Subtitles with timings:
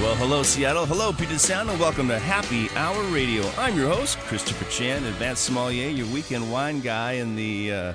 [0.00, 0.86] Well, hello, Seattle.
[0.86, 3.44] Hello, Puget Sound, and welcome to Happy Hour Radio.
[3.58, 7.70] I'm your host, Christopher Chan, advanced sommelier, your weekend wine guy, and the.
[7.70, 7.92] Uh,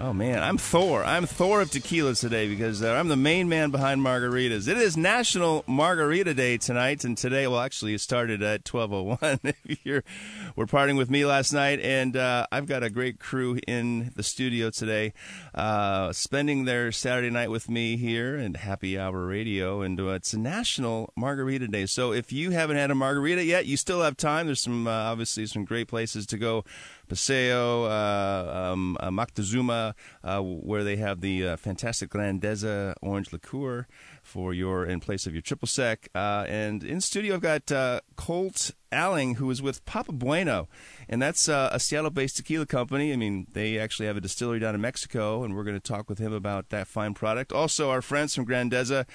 [0.00, 1.04] oh man, I'm Thor.
[1.04, 4.68] I'm Thor of tequila today because uh, I'm the main man behind margaritas.
[4.68, 9.54] It is National Margarita Day tonight, and today, well, actually, it started at 12:01.
[9.64, 10.04] if you're,
[10.54, 14.22] we're partying with me last night, and uh, I've got a great crew in the
[14.22, 15.12] studio today,
[15.54, 20.34] uh, spending their Saturday night with me here and Happy Hour Radio, and uh, it's
[20.34, 21.86] National Margarita Day.
[21.86, 24.46] So if you haven't had a margarita yet, you still have time.
[24.46, 26.64] There's some uh, obviously some great places to go.
[27.08, 33.86] Paseo, uh, um, uh, Moctezuma, uh, where they have the uh, fantastic Grandeza orange liqueur
[34.22, 36.08] for your in place of your triple sec.
[36.14, 40.68] Uh, and in studio, I've got Colt Alling, who is with Papa Bueno,
[41.08, 43.12] and that's uh, a Seattle-based tequila company.
[43.12, 46.08] I mean, they actually have a distillery down in Mexico, and we're going to talk
[46.08, 47.52] with him about that fine product.
[47.52, 49.06] Also, our friends from Grandeza,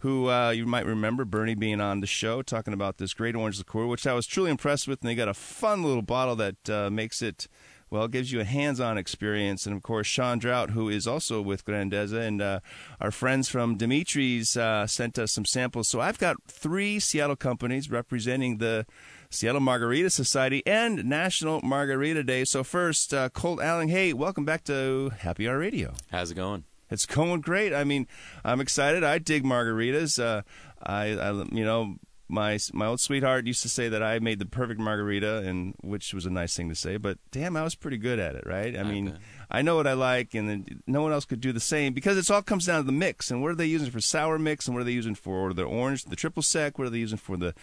[0.00, 3.58] who uh, you might remember Bernie being on the show talking about this great orange
[3.58, 5.00] liqueur, which I was truly impressed with.
[5.00, 7.48] And they got a fun little bottle that uh, makes it
[7.90, 9.66] well, it gives you a hands-on experience.
[9.66, 12.60] And of course, Sean Drought, who is also with Grandeza, and uh,
[13.00, 15.88] our friends from Dimitri's uh, sent us some samples.
[15.88, 18.86] So I've got three Seattle companies representing the
[19.32, 22.44] Seattle Margarita Society and National Margarita Day.
[22.44, 25.94] So first, uh, Colt Alling, hey, welcome back to Happy Hour Radio.
[26.10, 26.64] How's it going?
[26.90, 27.72] It's going great.
[27.72, 28.08] I mean,
[28.44, 29.04] I'm excited.
[29.04, 30.20] I dig margaritas.
[30.20, 30.42] Uh,
[30.82, 31.94] I, I, you know,
[32.30, 36.14] my my old sweetheart used to say that I made the perfect margarita, and which
[36.14, 36.96] was a nice thing to say.
[36.96, 38.76] But damn, I was pretty good at it, right?
[38.76, 39.18] I mean,
[39.50, 42.16] I know what I like, and then no one else could do the same because
[42.16, 44.66] it all comes down to the mix and what are they using for sour mix,
[44.66, 47.18] and what are they using for the orange, the triple sec, what are they using
[47.18, 47.54] for the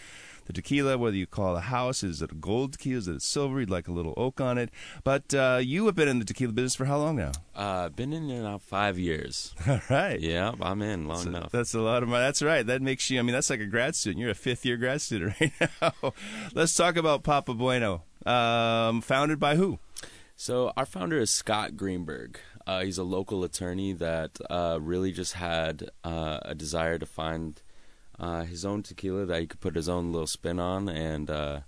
[0.48, 3.16] the tequila, whether you call it a house, is it a gold tequila, is it
[3.16, 4.70] a silver, you'd like a little oak on it.
[5.04, 7.32] But uh, you have been in the tequila business for how long now?
[7.54, 9.54] Uh, been in there now five years.
[9.68, 10.18] All right.
[10.18, 11.52] Yeah, I'm in long So enough.
[11.52, 12.24] That's a lot of money.
[12.24, 12.66] That's right.
[12.66, 14.20] That makes you, I mean, that's like a grad student.
[14.20, 16.12] You're a fifth year grad student right now.
[16.54, 18.04] Let's talk about Papa Bueno.
[18.24, 19.78] Um, founded by who?
[20.34, 22.38] So our founder is Scott Greenberg.
[22.66, 27.60] Uh, he's a local attorney that uh, really just had uh, a desire to find
[28.18, 31.60] uh, his own tequila that he could put his own little spin on, and uh,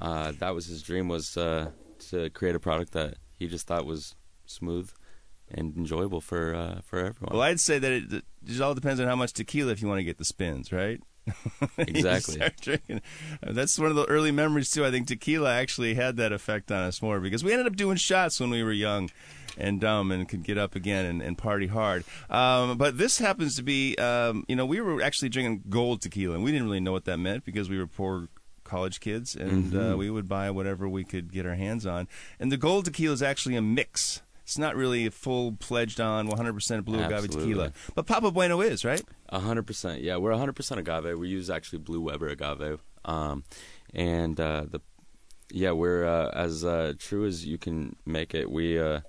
[0.00, 1.70] uh, that was his dream was uh,
[2.10, 4.14] to create a product that he just thought was
[4.46, 4.90] smooth
[5.48, 7.32] and enjoyable for uh, for everyone.
[7.32, 9.98] Well, I'd say that it, it all depends on how much tequila if you want
[10.00, 11.00] to get the spins, right?
[11.78, 12.40] Exactly.
[12.40, 12.98] Uh,
[13.42, 14.84] That's one of the early memories too.
[14.84, 17.96] I think tequila actually had that effect on us more because we ended up doing
[17.96, 19.10] shots when we were young
[19.58, 22.04] and dumb and could get up again and, and party hard.
[22.30, 26.34] Um, but this happens to be, um, you know, we were actually drinking gold tequila
[26.34, 28.28] and we didn't really know what that meant because we were poor
[28.64, 29.98] college kids and uh, Mhm.
[29.98, 32.08] we would buy whatever we could get our hands on.
[32.40, 34.22] And the gold tequila is actually a mix.
[34.46, 37.40] It's not really a full pledged on 100% blue agave Absolutely.
[37.40, 37.72] tequila.
[37.96, 39.02] But Papa Bueno is, right?
[39.28, 40.02] Hundred percent.
[40.02, 41.18] Yeah, we're hundred percent agave.
[41.18, 43.42] We use actually Blue Weber agave, um,
[43.92, 44.80] and uh, the
[45.50, 48.48] yeah we're uh, as uh, true as you can make it.
[48.48, 49.00] We uh,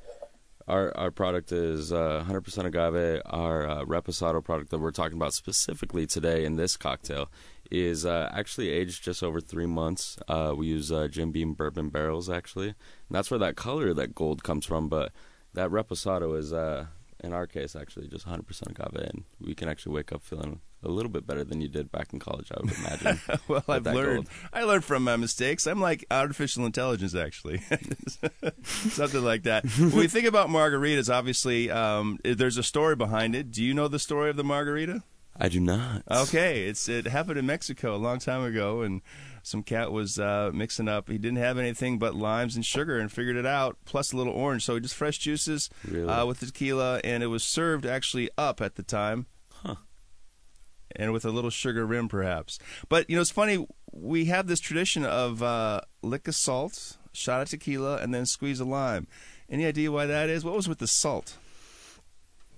[0.67, 3.21] our our product is uh, hundred percent agave.
[3.27, 7.29] Our uh, reposado product that we're talking about specifically today in this cocktail
[7.71, 10.17] is uh, actually aged just over three months.
[10.27, 12.75] Uh, we use uh, Jim Beam bourbon barrels actually, and
[13.11, 14.89] that's where that color that gold comes from.
[14.89, 15.11] But
[15.53, 16.53] that reposado is.
[16.53, 16.87] Uh,
[17.23, 20.87] in our case, actually, just 100% agave, and we can actually wake up feeling a
[20.87, 22.51] little bit better than you did back in college.
[22.51, 23.19] I would imagine.
[23.47, 24.25] well, I've learned.
[24.25, 24.29] gold.
[24.53, 25.65] I learned from my mistakes.
[25.65, 27.57] I'm like artificial intelligence, actually,
[28.63, 29.65] something like that.
[29.65, 33.51] when we think about margaritas, obviously, um, there's a story behind it.
[33.51, 35.03] Do you know the story of the margarita?
[35.39, 36.03] I do not.
[36.09, 39.01] Okay, it's it happened in Mexico a long time ago, and
[39.43, 41.09] some cat was uh, mixing up.
[41.09, 44.33] He didn't have anything but limes and sugar, and figured it out, plus a little
[44.33, 44.65] orange.
[44.65, 46.09] So just fresh juices Really?
[46.09, 49.27] uh, with the tequila, and it was served actually up at the time.
[49.53, 49.75] Huh.
[50.95, 52.57] And with a little sugar rim, perhaps.
[52.89, 53.67] But you know, it's funny.
[53.93, 58.59] We have this tradition of uh, lick of salt, shot of tequila, and then squeeze
[58.59, 59.05] a lime.
[59.49, 60.43] Any idea why that is?
[60.43, 61.37] What was with the salt?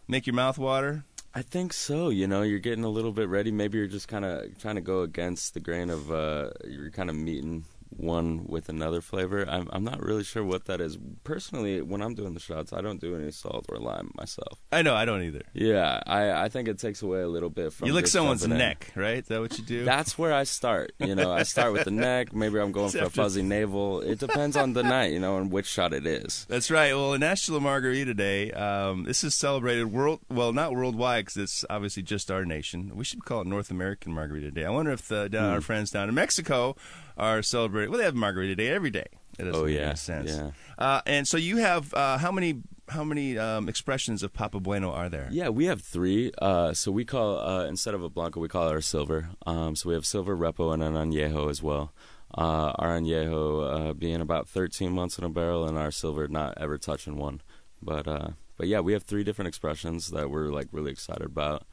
[0.08, 1.04] Make your mouth water.
[1.34, 2.10] I think so.
[2.10, 3.52] You know, you're getting a little bit ready.
[3.52, 6.12] Maybe you're just kind of trying to go against the grain of.
[6.12, 9.46] Uh, you're kind of meeting one with another flavor.
[9.50, 10.98] I'm I'm not really sure what that is.
[11.24, 14.60] Personally, when I'm doing the shots, I don't do any salt or lime myself.
[14.72, 15.42] I know, I don't either.
[15.54, 18.52] Yeah, I I think it takes away a little bit from You lick someone's in.
[18.52, 19.18] neck, right?
[19.20, 19.86] Is that what you do?
[19.86, 20.94] That's where I start.
[21.00, 22.34] You know, I start with the neck.
[22.34, 24.02] Maybe I'm going for a fuzzy navel.
[24.02, 26.46] It depends on the night, you know, and which shot it is.
[26.50, 26.94] That's right.
[26.94, 28.52] Well, in National Margarita Day.
[28.52, 30.20] Um, this is celebrated world.
[30.30, 32.92] Well, not worldwide because it's obviously just our nation.
[32.96, 34.66] We should call it North American Margarita Day.
[34.66, 35.54] I wonder if the, down, Hmm.
[35.56, 36.76] our friends down in Mexico
[37.20, 37.92] are celebrating.
[37.92, 39.06] Well, they have Margarita Day every day.
[39.38, 40.32] It doesn't Oh, make yeah, sense.
[40.32, 40.52] yeah.
[40.78, 44.92] Uh, and so you have uh, how many how many um, expressions of Papa Bueno
[44.92, 45.28] are there?
[45.32, 46.32] Yeah, we have three.
[46.42, 49.30] Uh, so we call uh, instead of a blanco, we call it our silver.
[49.46, 51.94] Um, so we have silver repo and an añejo as well.
[52.38, 56.58] Uh, our añejo uh, being about 13 months in a barrel, and our silver not
[56.58, 57.42] ever touching one.
[57.82, 61.64] But uh, but yeah, we have three different expressions that we're like really excited about.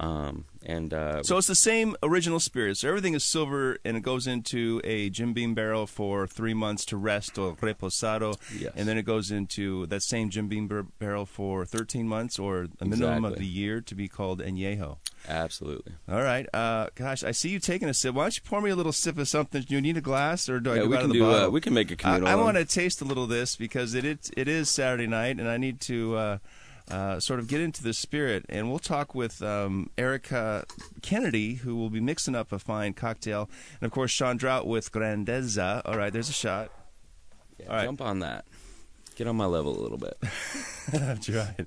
[0.00, 2.78] Um, and uh, So it's the same original spirit.
[2.78, 6.84] So everything is silver, and it goes into a Jim Beam barrel for three months
[6.86, 8.72] to rest or reposado, Yes.
[8.74, 12.68] and then it goes into that same Jim Beam bar- barrel for 13 months or
[12.80, 14.96] a minimum of the year to be called añejo.
[15.28, 15.92] absolutely.
[16.08, 18.14] All right, uh, gosh, I see you taking a sip.
[18.14, 19.62] Why don't you pour me a little sip of something?
[19.62, 21.18] Do you need a glass, or do I Yeah, go we out can of the
[21.20, 21.24] do.
[21.24, 21.46] bottle?
[21.46, 22.28] Uh, we can make a I, communal.
[22.28, 22.44] I one.
[22.44, 25.48] want to taste a little of this because it it, it is Saturday night, and
[25.48, 26.16] I need to
[26.90, 28.44] uh, sort of get into the spirit.
[28.48, 30.64] And we'll talk with um, Erica
[31.02, 33.48] Kennedy, who will be mixing up a fine cocktail,
[33.80, 35.82] and of course Sean Drought with Grandeza.
[35.84, 36.70] All right, there's a shot.
[37.58, 37.84] Yeah, all right.
[37.84, 38.44] Jump on that.
[39.16, 40.16] Get on my level a little bit.
[40.92, 41.60] That's right.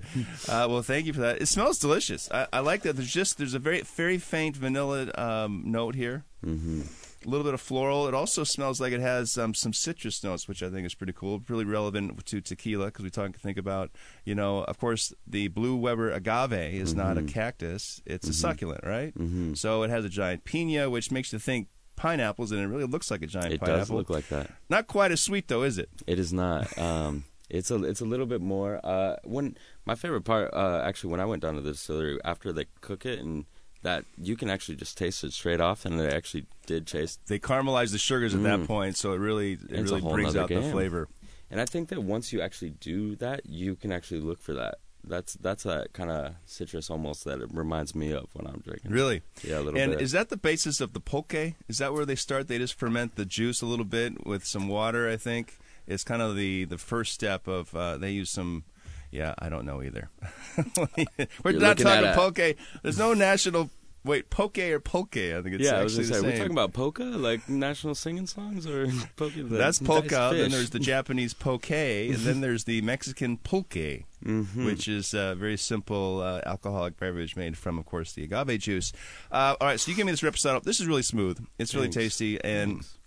[0.50, 1.42] Uh, well, thank you for that.
[1.42, 2.30] It smells delicious.
[2.30, 2.98] I, I like that.
[2.98, 6.26] There's just there's a very very faint vanilla um, note here.
[6.44, 6.82] hmm
[7.28, 8.08] a little bit of floral.
[8.08, 11.14] It also smells like it has um, some citrus notes, which I think is pretty
[11.14, 11.44] cool.
[11.50, 13.92] Really relevant to tequila because we talk and think about,
[14.24, 18.84] you know, of course, the blue Weber agave is not a cactus; it's a succulent,
[18.86, 19.14] right?
[19.14, 22.86] hmm So it has a giant pina, which makes you think pineapples, and it really
[22.86, 23.68] looks like a giant pineapple.
[23.68, 23.80] It pineapple.
[23.80, 24.52] does look like that.
[24.70, 25.90] not quite as sweet though, is it?
[26.08, 26.78] It is not.
[26.78, 28.80] Um, it's a it's a little bit more.
[28.84, 32.54] Uh, when my favorite part, uh, actually, when I went down to the distillery after
[32.54, 33.46] they cook it and
[33.88, 37.20] that you can actually just taste it straight off, and it actually did taste.
[37.28, 38.68] They caramelize the sugars at that Mm.
[38.68, 40.72] point, so it really it It's a really whole brings nother out the game.
[40.72, 41.08] flavor.
[41.50, 44.76] And I think that once you actually do that, you can actually look for that.
[45.06, 48.92] That's that's that kind of citrus almost that it reminds me of when I'm drinking.
[48.92, 49.22] Really.
[49.42, 50.02] Yeah, a little And bit.
[50.02, 51.54] is that the basis of the pulque?
[51.70, 52.50] Is that where they start?
[52.50, 55.58] They just ferment the juice a little bit with some water, I think.
[55.88, 58.66] It's kind of the, the first step of uh, they use some.
[59.10, 60.10] Yeah, I don't know either.
[60.76, 62.58] We're You're not looking at talking a- pulque.
[62.84, 63.70] There's no national.
[64.08, 65.18] Wait, poke or pulque?
[65.18, 68.26] I think it's yeah, I was actually the we're talking about polka, like national singing
[68.26, 69.44] songs, or polka.
[69.44, 70.32] That's nice polka.
[70.34, 74.66] then there's the Japanese poke, and then there's the Mexican pulque, Mhm.
[74.66, 78.92] which is a very simple uh, alcoholic beverage made from, of course, the agave juice.
[79.32, 80.64] Uh, all right, so you give me this reposado.
[80.64, 81.38] This is really smooth.
[81.60, 81.96] It's really Thanks.
[82.18, 82.98] tasty, and Thanks.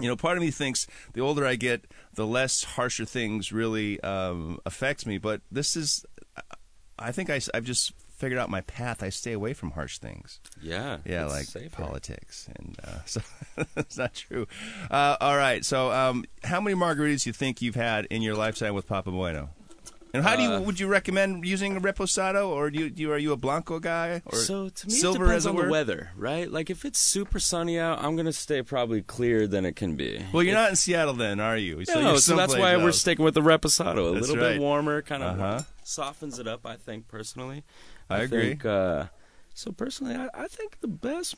[0.00, 4.00] you know, part of me thinks the older I get, the less harsher things really
[4.00, 5.18] um, affect me.
[5.18, 6.04] But this is,
[6.98, 9.02] I think I, I, have just figured out my path.
[9.02, 10.40] I stay away from harsh things.
[10.60, 11.70] yeah, Yeah, like safer.
[11.82, 13.20] politics, and uh, so
[13.76, 14.46] it's not true.
[14.90, 18.34] Uh, all right, so um, how many margaritas do you think you've had in your
[18.34, 19.50] lifetime with Papa Bueno?
[20.14, 23.02] And how do you Uh, would you recommend using a reposado, or do you, do
[23.02, 25.68] you are you a blanco guy, or so to me, silver it depends on the
[25.68, 26.50] weather, right?
[26.50, 30.24] Like if it's super sunny out, I'm gonna stay probably clearer than it can be.
[30.32, 31.82] Well, you're If- not in Seattle then, are you?
[31.94, 34.10] no, so that's why we're sticking with the reposado.
[34.10, 34.52] A That's little right.
[34.54, 35.62] bit warmer, kind of Uh-huh.
[35.84, 36.64] softens it up.
[36.64, 37.62] I think personally.
[38.10, 38.48] I agree.
[38.50, 39.04] Think, uh,
[39.54, 41.36] so personally, I, I think the best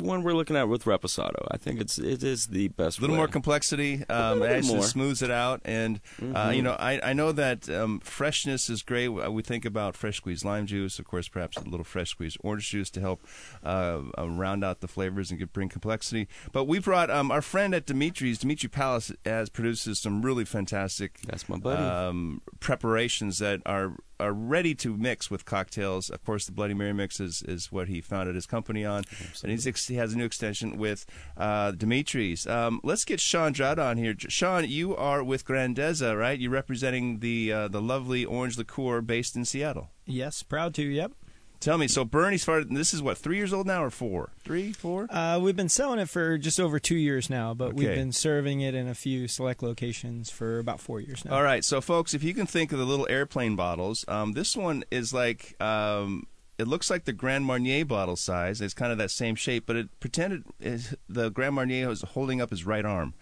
[0.00, 1.44] one we're looking at with reposado.
[1.50, 2.98] I think it's it is the best.
[2.98, 3.18] A little way.
[3.18, 4.04] more complexity.
[4.08, 4.84] Um, it actually more.
[4.84, 6.56] smooths it out, and uh, Mhm.
[6.56, 9.08] you know, I, I know that um, freshness is great.
[9.08, 12.70] We think about fresh squeezed lime juice, of course, perhaps a little fresh squeezed orange
[12.70, 13.22] juice to help
[13.64, 16.28] uh, uh, round out the flavors and give, bring complexity.
[16.52, 21.18] But we brought um, our friend at Dimitri's, Dimitri Palace, has produces some really fantastic
[21.26, 21.82] That's my buddy.
[21.82, 26.10] um, preparations that are are ready to mix with cocktails.
[26.10, 29.04] Of course, the Bloody Mary mix is, is what he founded his company on,
[29.42, 31.06] and he's ex- he has a new extension with
[31.36, 32.46] uh, Dimitri's.
[32.46, 34.14] Um, let's get Sean Drought on here.
[34.18, 36.38] Sean, you are with Grandeza, right?
[36.38, 39.90] You're representing the uh, the lovely orange liqueur based in Seattle.
[40.06, 40.82] Yes, proud to.
[40.82, 41.12] Yep.
[41.60, 42.72] Tell me, so Bernie started.
[42.74, 44.30] This is what three years old now, or four?
[44.44, 45.08] Three, four?
[45.10, 48.60] Uh, we've been selling it for just over two years now, but we've been serving
[48.60, 51.34] it in a few select locations for about four years now.
[51.34, 54.56] All right, so folks, if you can think of the little airplane bottles, um, this
[54.56, 58.60] one is like um, it looks like the Grand Marnier bottle size.
[58.60, 62.40] It's kind of that same shape, but it pretended is, the Grand Marnier was holding
[62.40, 63.14] up his right arm,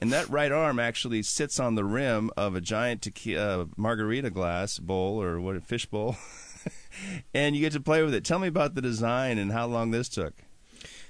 [0.00, 4.30] and that right arm actually sits on the rim of a giant tequi- uh, margarita
[4.30, 6.16] glass bowl or what a fish bowl,
[7.34, 8.24] and you get to play with it.
[8.24, 10.34] Tell me about the design and how long this took.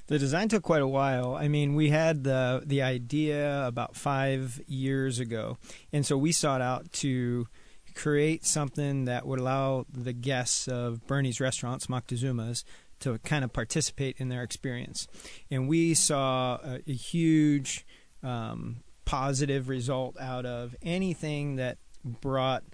[0.06, 1.34] The design took quite a while.
[1.34, 5.56] I mean, we had the the idea about five years ago,
[5.92, 7.48] and so we sought out to
[7.94, 12.64] create something that would allow the guests of Bernie's restaurants, Moctezuma's,
[13.00, 15.06] to kind of participate in their experience.
[15.50, 17.86] And we saw a, a huge
[18.22, 22.64] um, positive result out of anything that brought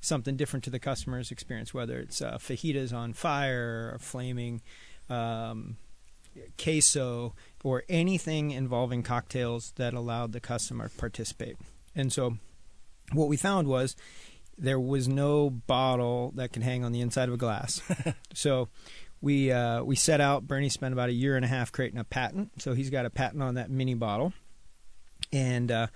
[0.00, 4.62] something different to the customer's experience, whether it's uh, fajitas on fire or flaming
[5.08, 5.76] um,
[6.62, 7.34] queso
[7.64, 11.56] or anything involving cocktails that allowed the customer to participate.
[11.94, 12.38] And so
[13.12, 13.96] what we found was
[14.58, 17.80] there was no bottle that could hang on the inside of a glass.
[18.34, 18.68] so
[19.20, 20.46] we uh, we set out.
[20.46, 22.62] Bernie spent about a year and a half creating a patent.
[22.62, 24.32] So he's got a patent on that mini bottle,
[25.32, 25.86] and uh,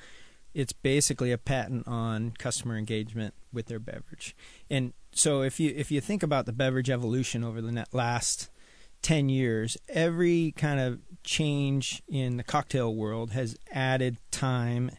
[0.54, 4.34] it's basically a patent on customer engagement with their beverage.
[4.68, 8.50] And so if you if you think about the beverage evolution over the last
[9.02, 14.90] 10 years, every kind of change in the cocktail world has added time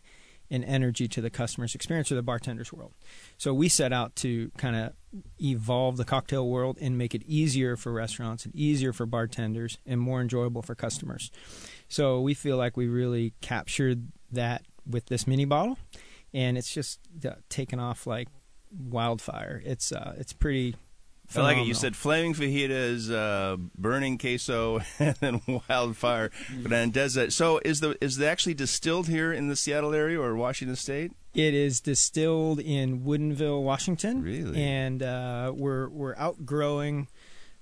[0.49, 2.93] and energy to the customer's experience or the bartender's world.
[3.37, 4.93] So we set out to kind of
[5.41, 10.01] evolve the cocktail world and make it easier for restaurants and easier for bartenders and
[10.01, 11.31] more enjoyable for customers.
[11.87, 15.77] So we feel like we really captured that with this mini bottle,
[16.33, 18.27] and it's just uh, taken off like
[18.71, 19.61] wildfire.
[19.65, 20.75] It's uh, it's pretty.
[21.27, 21.55] Phenomenal.
[21.55, 21.67] I like it.
[21.69, 26.29] You said flaming fajitas, uh, burning queso, and then wildfire
[26.63, 27.31] grandeza.
[27.31, 31.13] So is the is it actually distilled here in the Seattle area or Washington State?
[31.33, 34.21] It is distilled in Woodinville, Washington.
[34.21, 34.61] Really?
[34.61, 37.07] And uh, we're we're outgrowing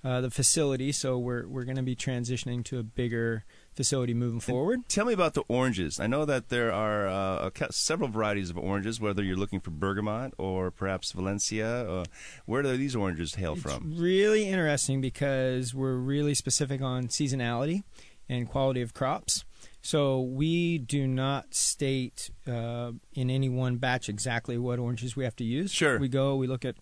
[0.04, 3.46] uh, the facility, so we're we're going to be transitioning to a bigger
[3.80, 4.74] facility moving forward.
[4.74, 6.02] And tell me about the oranges.
[6.02, 10.34] I know that there are uh, several varieties of oranges, whether you're looking for bergamot
[10.38, 11.90] or perhaps Valencia.
[11.90, 12.04] Uh,
[12.46, 13.94] where do these oranges hail it's from?
[13.96, 17.84] Really interesting because we're really specific on seasonality
[18.28, 19.46] and quality of crops.
[19.82, 25.38] So we do not state uh, in any one batch exactly what oranges we have
[25.38, 25.72] to use.
[25.72, 25.98] Sure.
[26.00, 26.76] We go, we look at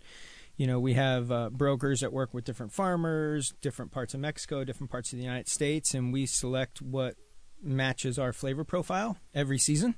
[0.58, 4.64] you know, we have uh, brokers that work with different farmers, different parts of Mexico,
[4.64, 7.16] different parts of the United States, and we select what
[7.62, 9.96] matches our flavor profile every season.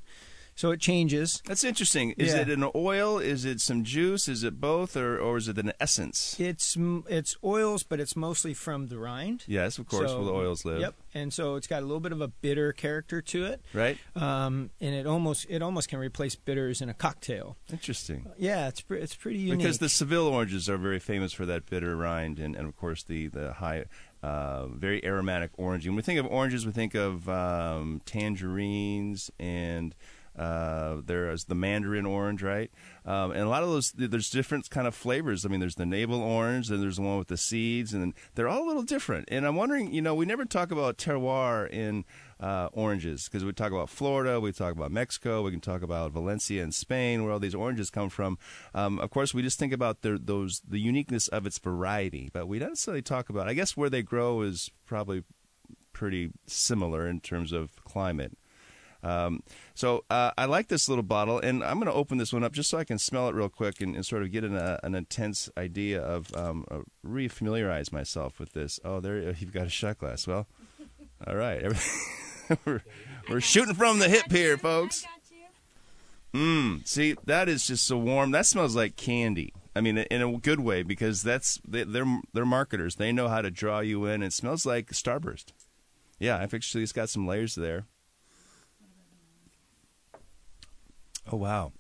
[0.60, 1.42] So it changes.
[1.46, 2.12] That's interesting.
[2.18, 2.42] Is Yeah.
[2.42, 3.18] it an oil?
[3.18, 4.28] Is it some juice?
[4.28, 6.38] Is it both, or, or is it an essence?
[6.38, 6.76] It's
[7.08, 9.46] it's oils, but it's mostly from the rind.
[9.48, 10.82] Yes, of course, So- where the oils live.
[10.82, 13.98] Yep, and so it's got a little bit of a bitter character to it, Right.
[14.18, 17.56] um, and it almost it almost can replace bitters in a cocktail.
[17.72, 18.28] Interesting.
[18.38, 19.60] Yeah, it's pre- it's pretty unique.
[19.60, 23.02] Because the Seville oranges are very famous for that bitter rind, and, and of course
[23.04, 23.86] the the high,
[24.22, 25.88] uh, very aromatic orange.
[25.88, 29.96] When we think of oranges, we think of um, tangerines and.
[30.38, 32.72] Uh, there is the mandarin orange, right?
[33.06, 35.46] Um, and a lot of those, there's different kind of flavors.
[35.46, 38.48] I mean, there's the navel orange, and there's the one with the seeds, and they're
[38.48, 39.28] all a little different.
[39.32, 42.06] And I'm wondering, you know, we never talk about terroir in
[42.40, 46.12] uh, oranges because we talk about Florida, we talk about Mexico, we can talk about
[46.12, 48.38] Valencia and Spain, where all these oranges come from.
[48.74, 52.48] Um, of course, we just think about the, those the uniqueness of its variety, but
[52.48, 53.50] we don't necessarily talk about.
[53.50, 55.24] I guess where they grow is probably
[55.92, 58.38] pretty similar in terms of climate.
[59.02, 59.44] Um,
[59.76, 62.52] so uh, I like this little bottle, and I'm going to open this one up
[62.52, 64.78] just so I can smell it real quick and, and sort of get an, uh,
[64.84, 68.80] an intense idea of um, uh, refamiliarize myself with this.
[68.84, 70.28] Oh, there you've got a shot glass.
[70.28, 70.48] Well,
[71.28, 71.64] all right,
[72.66, 72.82] we're,
[73.30, 75.06] we're shooting from the hip here, folks.
[76.34, 76.88] Mmm.
[76.88, 78.32] See, that is just so warm.
[78.32, 79.54] That smells like candy.
[79.76, 82.96] I mean, in a good way because that's they, they're they're marketers.
[82.96, 84.22] They know how to draw you in.
[84.22, 85.54] It smells like Starburst.
[86.20, 87.86] Yeah, I've actually it's got some layers there.
[91.32, 91.72] Oh wow,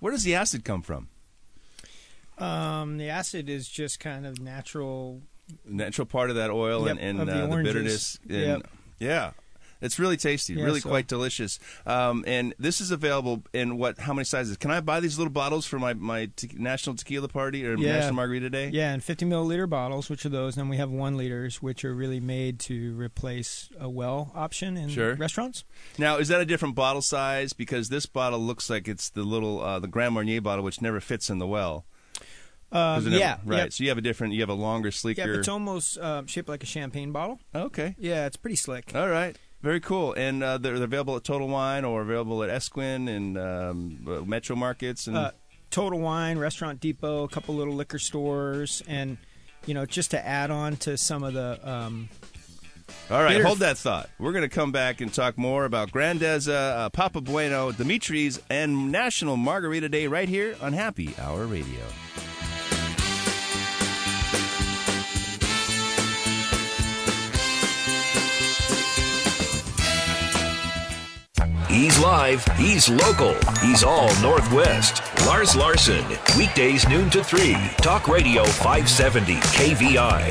[0.00, 1.08] where does the acid come from?
[2.38, 5.22] um, the acid is just kind of natural.
[5.64, 8.18] Natural part of that oil Yep, and, and the uh, the bitterness.
[8.28, 8.70] And, Yep.
[9.00, 9.30] Yeah.
[9.80, 11.58] It's really tasty, Yeah, really so- quite delicious.
[11.86, 13.98] Um, and this is available in what?
[13.98, 14.56] How many sizes?
[14.56, 17.92] Can I buy these little bottles for my my te- national tequila party or Yeah.
[17.94, 18.68] national margarita day?
[18.70, 21.84] Yeah, and 50 milliliter bottles, which are those, and then we have one liters, which
[21.84, 25.14] are really made to replace a well option in Sure.
[25.14, 25.64] restaurants.
[25.98, 27.52] Now, is that a different bottle size?
[27.52, 31.00] Because this bottle looks like it's the little uh, the Grand Marnier bottle, which never
[31.00, 31.86] fits in the well.
[32.72, 33.56] Um, never- yeah, right.
[33.58, 33.72] yep.
[33.72, 35.22] So you have a different, you have a longer, sleeker.
[35.32, 37.40] Yeah, it's almost uh, shaped like a champagne bottle.
[37.54, 37.96] okay.
[37.98, 38.92] Yeah, it's pretty slick.
[38.94, 39.36] All right.
[39.62, 40.14] Very cool.
[40.14, 44.20] And uh, they're, they're available at Total Wine or available at Esquin and um, uh,
[44.24, 45.06] Metro Markets.
[45.06, 45.30] And Uh,
[45.70, 49.18] Total Wine, Restaurant Depot, a couple little liquor stores, and
[49.66, 52.08] you know, just to add on to some of the um,
[53.10, 54.08] All right, bitter- hold that thought.
[54.18, 58.90] We're going to come back and talk more about Grandeza, uh, Papa Bueno, Dimitri's, and
[58.90, 61.84] National Margarita Day right here on Happy Hour Radio.
[71.70, 75.02] He's live, he's local, he's all Northwest.
[75.24, 76.04] Lars Larson,
[76.36, 77.54] weekdays noon to 3.
[77.76, 80.30] Talk Radio 570 KVI.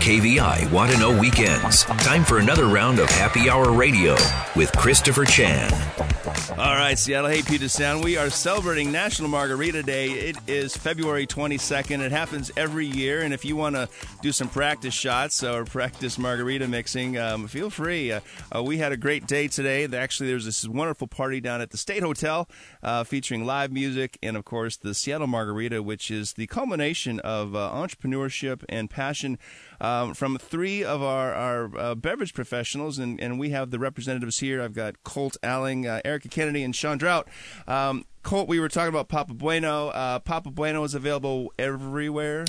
[0.00, 1.84] KVI Want to Know Weekends.
[1.84, 4.14] Time for another round of Happy Hour Radio
[4.56, 5.70] with Christopher Chan.
[6.50, 7.30] All right, Seattle.
[7.30, 8.02] Hey, Puget Sound.
[8.02, 10.10] We are celebrating National Margarita Day.
[10.10, 12.00] It is February 22nd.
[12.00, 13.22] It happens every year.
[13.22, 13.88] And if you want to
[14.22, 18.12] do some practice shots or practice margarita mixing, um, feel free.
[18.12, 18.20] Uh,
[18.54, 19.84] uh, we had a great day today.
[19.84, 22.48] Actually, there's this wonderful party down at the State Hotel
[22.82, 27.54] uh, featuring live music and, of course, the Seattle Margarita, which is the culmination of
[27.54, 29.38] uh, entrepreneurship and passion
[29.80, 32.98] um, from three of our, our uh, beverage professionals.
[32.98, 34.62] And, and we have the representatives here.
[34.62, 37.28] I've got Colt Alling, uh, Erica Kennedy, and Sean Drought.
[37.66, 39.88] Um, Colt, we were talking about Papa Bueno.
[39.88, 42.44] Uh, Papa Bueno is available everywhere.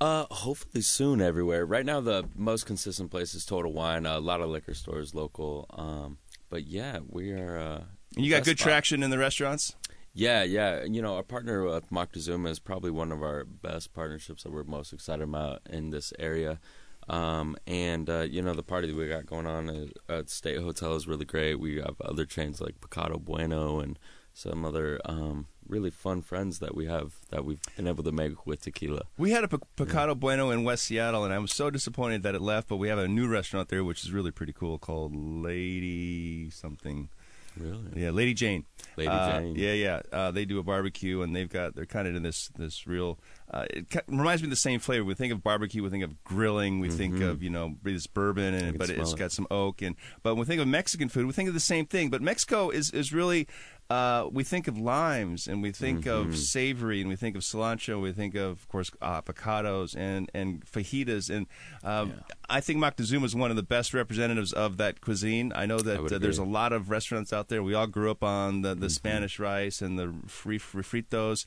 [0.00, 1.64] Uh, hopefully soon everywhere.
[1.64, 4.04] Right now, the most consistent place is Total Wine.
[4.04, 5.66] a lot of liquor stores local.
[5.70, 6.18] Um,
[6.50, 7.58] but yeah, we are.
[7.58, 7.84] Uh,
[8.16, 8.68] you got good spot.
[8.68, 9.74] traction in the restaurants.
[10.16, 10.82] Yeah, yeah.
[10.84, 14.64] You know, our partner with Moctezuma is probably one of our best partnerships that we're
[14.64, 16.58] most excited about in this area.
[17.06, 20.96] Um, and uh, you know, the party that we got going on at State Hotel
[20.96, 21.60] is really great.
[21.60, 23.98] We have other chains like Pecado Bueno and
[24.32, 28.46] some other um, really fun friends that we have that we've been able to make
[28.46, 29.02] with tequila.
[29.18, 30.14] We had a P- Pecado yeah.
[30.14, 32.68] Bueno in West Seattle, and I was so disappointed that it left.
[32.68, 37.10] But we have a new restaurant there, which is really pretty cool, called Lady something.
[37.58, 38.02] Really?
[38.02, 38.64] Yeah, Lady Jane.
[38.96, 39.54] Lady uh, Jane.
[39.56, 40.02] Yeah, yeah.
[40.12, 43.18] Uh, they do a barbecue, and they've got they're kind of in this this real.
[43.50, 45.04] Uh, it reminds me of the same flavor.
[45.04, 46.96] We think of barbecue, we think of grilling, we mm-hmm.
[46.96, 49.18] think of you know this bourbon, and but it's it.
[49.18, 49.82] got some oak.
[49.82, 52.10] And but when we think of Mexican food, we think of the same thing.
[52.10, 53.46] But Mexico is is really
[53.88, 56.30] uh, we think of limes and we think mm-hmm.
[56.30, 58.00] of savory and we think of cilantro.
[58.00, 61.30] We think of, of course, avocados and, and fajitas.
[61.30, 61.46] And
[61.84, 62.34] um, yeah.
[62.48, 65.52] I think Moctezuma is one of the best representatives of that cuisine.
[65.54, 67.62] I know that uh, there's a lot of restaurants out there.
[67.62, 68.88] We all grew up on the, the mm-hmm.
[68.88, 71.46] Spanish rice and the refritos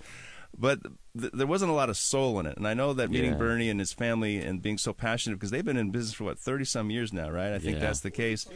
[0.57, 0.79] but
[1.19, 2.57] th- there wasn't a lot of soul in it.
[2.57, 3.37] And I know that meeting yeah.
[3.37, 6.39] Bernie and his family and being so passionate because they've been in business for what
[6.39, 7.53] thirty some years now, right?
[7.53, 7.81] I think yeah.
[7.81, 8.47] that's the case.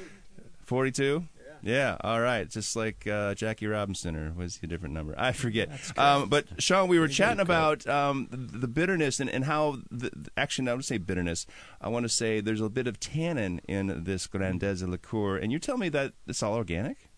[0.63, 1.27] Forty two.
[1.63, 2.49] Yeah, all right.
[2.49, 5.15] Just like uh, Jackie Robinson, or was he a different number?
[5.17, 5.69] I forget.
[5.97, 10.11] Um, but Sean, we were chatting about um, the, the, bitterness and, and how, the,
[10.35, 11.45] actually, I would say bitterness.
[11.79, 15.37] I want to say there's a bit of tannin in this Grandeza liqueur.
[15.37, 17.09] And you tell me that it's all organic?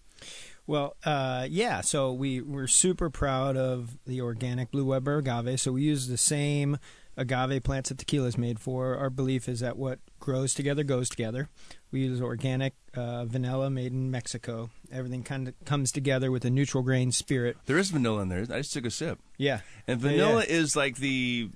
[0.67, 1.81] Well, uh, yeah.
[1.81, 5.59] So we we're super proud of the organic Blue Weber agave.
[5.59, 6.77] So we use the same
[7.17, 8.97] agave plants that tequila is made for.
[8.97, 11.49] Our belief is that what grows together goes together.
[11.91, 14.69] We use organic uh, vanilla made in Mexico.
[14.91, 17.57] Everything kind of comes together with a neutral grain spirit.
[17.65, 18.41] There is vanilla in there.
[18.41, 19.19] I just took a sip.
[19.37, 20.55] Yeah, and vanilla yeah.
[20.55, 21.49] is like the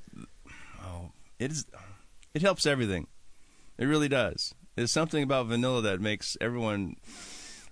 [0.82, 1.66] oh, it is.
[2.34, 3.08] It helps everything.
[3.78, 4.54] It really does.
[4.76, 6.96] There's something about vanilla that makes everyone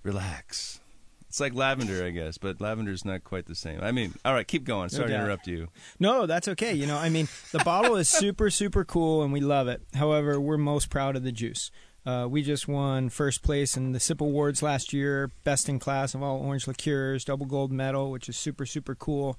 [0.04, 0.80] relax.
[1.28, 3.82] It's like lavender, I guess, but lavender's not quite the same.
[3.82, 4.90] I mean, all right, keep going.
[4.90, 5.68] Sorry no to interrupt you.
[6.00, 6.74] No, that's okay.
[6.74, 9.82] You know, I mean, the bottle is super, super cool, and we love it.
[9.96, 11.70] However, we're most proud of the juice.
[12.06, 16.16] Uh, we just won first place in the SIP Awards last year, best in class
[16.16, 19.38] of all orange liqueurs, double gold medal, which is super, super cool.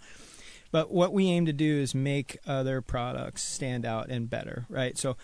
[0.70, 4.98] But what we aim to do is make other products stand out and better, right?
[4.98, 5.16] So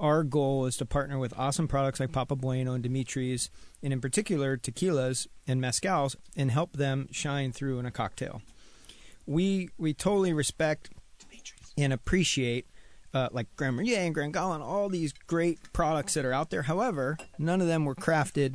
[0.00, 3.50] our goal is to partner with awesome products like Papa Bueno and Dimitri's,
[3.82, 8.42] and in particular tequilas and mezcals, and help them shine through in a cocktail.
[9.26, 10.90] We we totally respect
[11.76, 12.66] and appreciate
[13.12, 16.62] uh, like Grand Marnier and Grand Gallant, all these great products that are out there.
[16.62, 18.54] However, none of them were crafted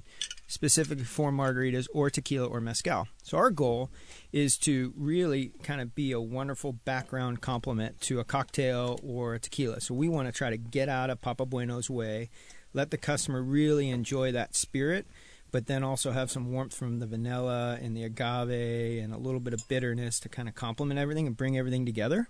[0.55, 3.09] specifically for margaritas or tequila or mezcal.
[3.23, 3.91] So our goal
[4.31, 9.39] is to really kind of be a wonderful background complement to a cocktail or a
[9.39, 9.81] tequila.
[9.81, 12.29] So we want to try to get out of Papa Bueno's way,
[12.73, 15.05] let the customer really enjoy that spirit,
[15.51, 19.41] but then also have some warmth from the vanilla and the agave and a little
[19.41, 22.29] bit of bitterness to kind of complement everything and bring everything together.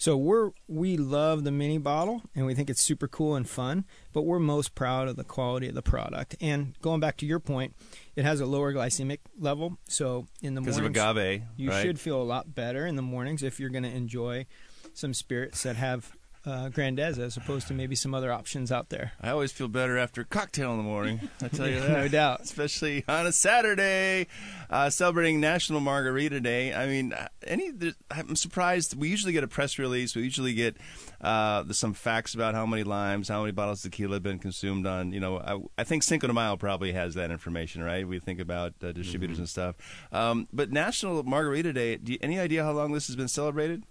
[0.00, 3.84] So we're we love the mini bottle and we think it's super cool and fun,
[4.14, 6.36] but we're most proud of the quality of the product.
[6.40, 7.76] And going back to your point,
[8.16, 11.82] it has a lower glycemic level, so in the mornings of agave, you right?
[11.82, 14.46] should feel a lot better in the mornings if you're going to enjoy
[14.94, 19.12] some spirits that have uh, Grandeza as opposed to maybe some other options out there.
[19.20, 21.28] I always feel better after a cocktail in the morning.
[21.42, 24.26] I tell you that, no doubt, especially on a Saturday,
[24.70, 26.72] uh, celebrating National Margarita Day.
[26.72, 27.14] I mean,
[27.46, 27.72] any
[28.10, 28.98] I'm surprised.
[28.98, 30.16] We usually get a press release.
[30.16, 30.76] We usually get
[31.20, 34.86] uh, some facts about how many limes, how many bottles of tequila have been consumed
[34.86, 35.12] on.
[35.12, 38.06] You know, I, I think Cinco de Mayo probably has that information, right?
[38.06, 39.42] We think about uh, distributors mm-hmm.
[39.42, 39.76] and stuff.
[40.10, 41.96] Um, but National Margarita Day.
[41.96, 43.84] Do you, any idea how long this has been celebrated?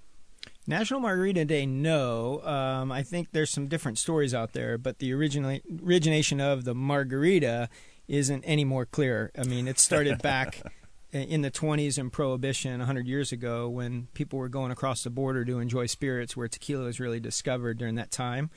[0.69, 2.43] National Margarita Day, no.
[2.43, 6.75] Um, I think there's some different stories out there, but the original origination of the
[6.75, 7.69] margarita
[8.07, 9.31] isn't any more clear.
[9.35, 10.61] I mean, it started back
[11.11, 15.43] in the 20s and prohibition 100 years ago when people were going across the border
[15.43, 18.51] to enjoy spirits where tequila was really discovered during that time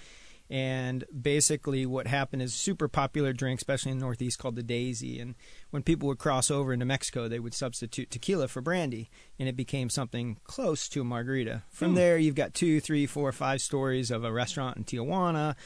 [0.53, 5.19] and basically what happened is super popular drink especially in the northeast called the daisy
[5.19, 5.35] and
[5.71, 9.57] when people would cross over into mexico they would substitute tequila for brandy and it
[9.57, 11.95] became something close to a margarita from Hmm.
[11.95, 15.57] there you've got two three four five stories of a restaurant in tijuana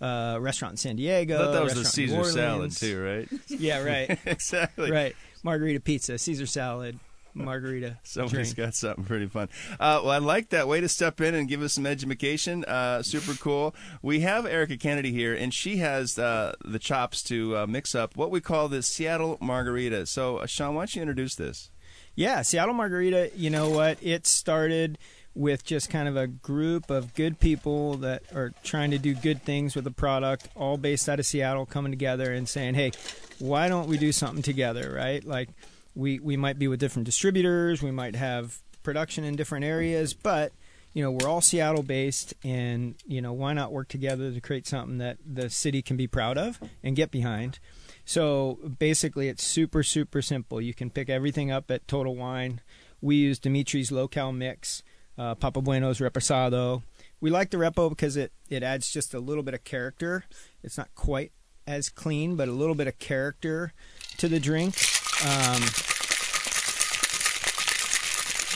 [0.00, 3.28] uh, restaurant in san diego I thought that was the Caesar salad too, right?
[3.48, 4.90] yeah right exactly.
[4.92, 7.00] right margarita pizza caesar salad
[7.44, 8.68] margarita Somebody's drink.
[8.68, 9.48] got something pretty fun.
[9.78, 12.64] Uh, well, I like that way to step in and give us some education.
[12.64, 13.74] Uh, super cool.
[14.02, 18.16] We have Erica Kennedy here, and she has uh, the chops to uh, mix up
[18.16, 20.06] what we call the Seattle Margarita.
[20.06, 21.70] So, uh, Sean, why don't you introduce this?
[22.14, 23.98] Yeah, Seattle Margarita, you know what?
[24.00, 24.96] It started
[25.34, 29.42] with just kind of a group of good people that are trying to do good
[29.42, 32.92] things with a product, all based out of Seattle, coming together and saying, hey,
[33.38, 35.22] why don't we do something together, right?
[35.22, 35.50] Like,
[35.96, 40.52] we, we might be with different distributors, we might have production in different areas, but
[40.92, 44.66] you know we're all Seattle based, and you know why not work together to create
[44.66, 47.58] something that the city can be proud of and get behind.
[48.04, 50.60] So basically, it's super super simple.
[50.60, 52.60] You can pick everything up at Total Wine.
[53.02, 54.82] We use Dimitri's Local Mix,
[55.18, 56.82] uh, Papa Bueno's Reposado.
[57.20, 60.24] We like the Repo because it it adds just a little bit of character.
[60.62, 61.32] It's not quite
[61.66, 63.74] as clean, but a little bit of character
[64.16, 64.76] to the drink.
[65.24, 65.62] Um,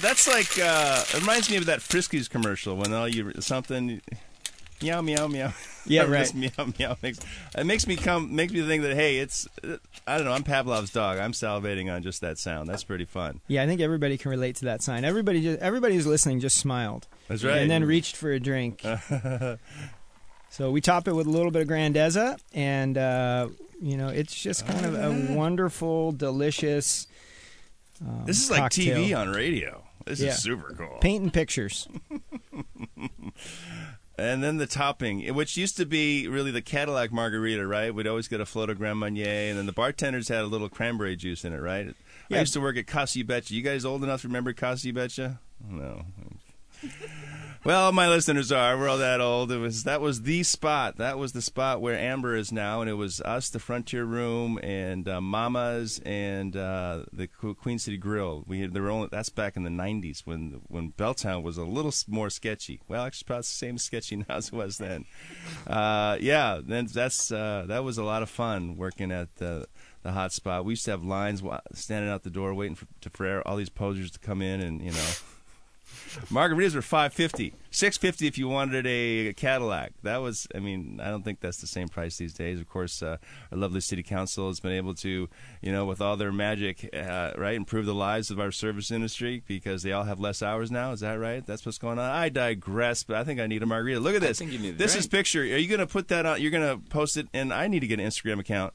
[0.00, 4.00] That's like uh, it reminds me of that Friskies commercial when all you something
[4.82, 5.52] meow meow meow.
[5.84, 6.32] Yeah, right.
[6.34, 7.18] meow meow makes
[7.56, 9.46] it makes me come makes me think that hey, it's
[10.06, 10.32] I don't know.
[10.32, 11.18] I'm Pavlov's dog.
[11.18, 12.68] I'm salivating on just that sound.
[12.68, 13.40] That's pretty fun.
[13.46, 15.04] Yeah, I think everybody can relate to that sign.
[15.04, 17.06] Everybody just everybody who's listening just smiled.
[17.28, 17.58] That's right.
[17.58, 18.82] And then reached for a drink.
[20.50, 23.48] so we top it with a little bit of Grandeza and uh,
[23.80, 27.06] you know, it's just kind of a wonderful, delicious
[28.06, 28.96] um, this is like cocktail.
[28.98, 29.82] TV on radio.
[30.06, 30.30] This Yeah.
[30.30, 30.98] is super cool.
[31.00, 31.88] painting pictures.
[34.18, 37.94] And then the topping, which used to be really the Cadillac margarita, right?
[37.94, 40.68] We'd always get a float of Grand Marnier, and then the bartenders had a little
[40.68, 41.94] cranberry juice in it, right?
[42.30, 43.54] I used to work at Casa U-Betcha.
[43.54, 45.40] You guys old enough to remember Casa Betcha?
[45.66, 46.02] No.
[47.62, 48.78] well, my listeners are.
[48.78, 49.52] We're all that old.
[49.52, 50.96] It was that was the spot.
[50.96, 54.58] That was the spot where Amber is now, and it was us, the Frontier Room,
[54.62, 58.44] and uh, Mamas, and uh, the Queen City Grill.
[58.46, 61.64] We had, there were only that's back in the '90s when when Belltown was a
[61.64, 62.80] little more sketchy.
[62.88, 65.04] Well, actually, probably the same sketchy now as it was then.
[65.66, 69.66] Uh, yeah, then that's uh, that was a lot of fun working at the
[70.02, 70.64] the hot spot.
[70.64, 71.42] We used to have lines
[71.74, 74.80] standing out the door waiting for, to, for all these posers to come in, and
[74.80, 75.10] you know.
[76.30, 79.92] Margaritas were five fifty, six fifty if you wanted a Cadillac.
[80.02, 82.60] That was, I mean, I don't think that's the same price these days.
[82.60, 83.16] Of course, uh,
[83.52, 85.28] our lovely city council has been able to,
[85.62, 89.42] you know, with all their magic, uh, right, improve the lives of our service industry
[89.46, 90.92] because they all have less hours now.
[90.92, 91.44] Is that right?
[91.46, 92.10] That's what's going on.
[92.10, 94.00] I digress, but I think I need a margarita.
[94.00, 94.38] Look at this.
[94.38, 95.42] think you need a this is picture.
[95.42, 96.40] Are you going to put that on?
[96.40, 98.74] You're going to post it, and I need to get an Instagram account.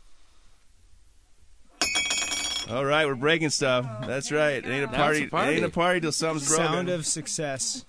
[2.69, 3.85] All right, we're breaking stuff.
[4.07, 4.55] That's right.
[4.55, 5.25] It ain't a party.
[5.25, 5.51] a party.
[5.51, 6.65] It ain't a party till something's broken.
[6.65, 7.85] Sound of success.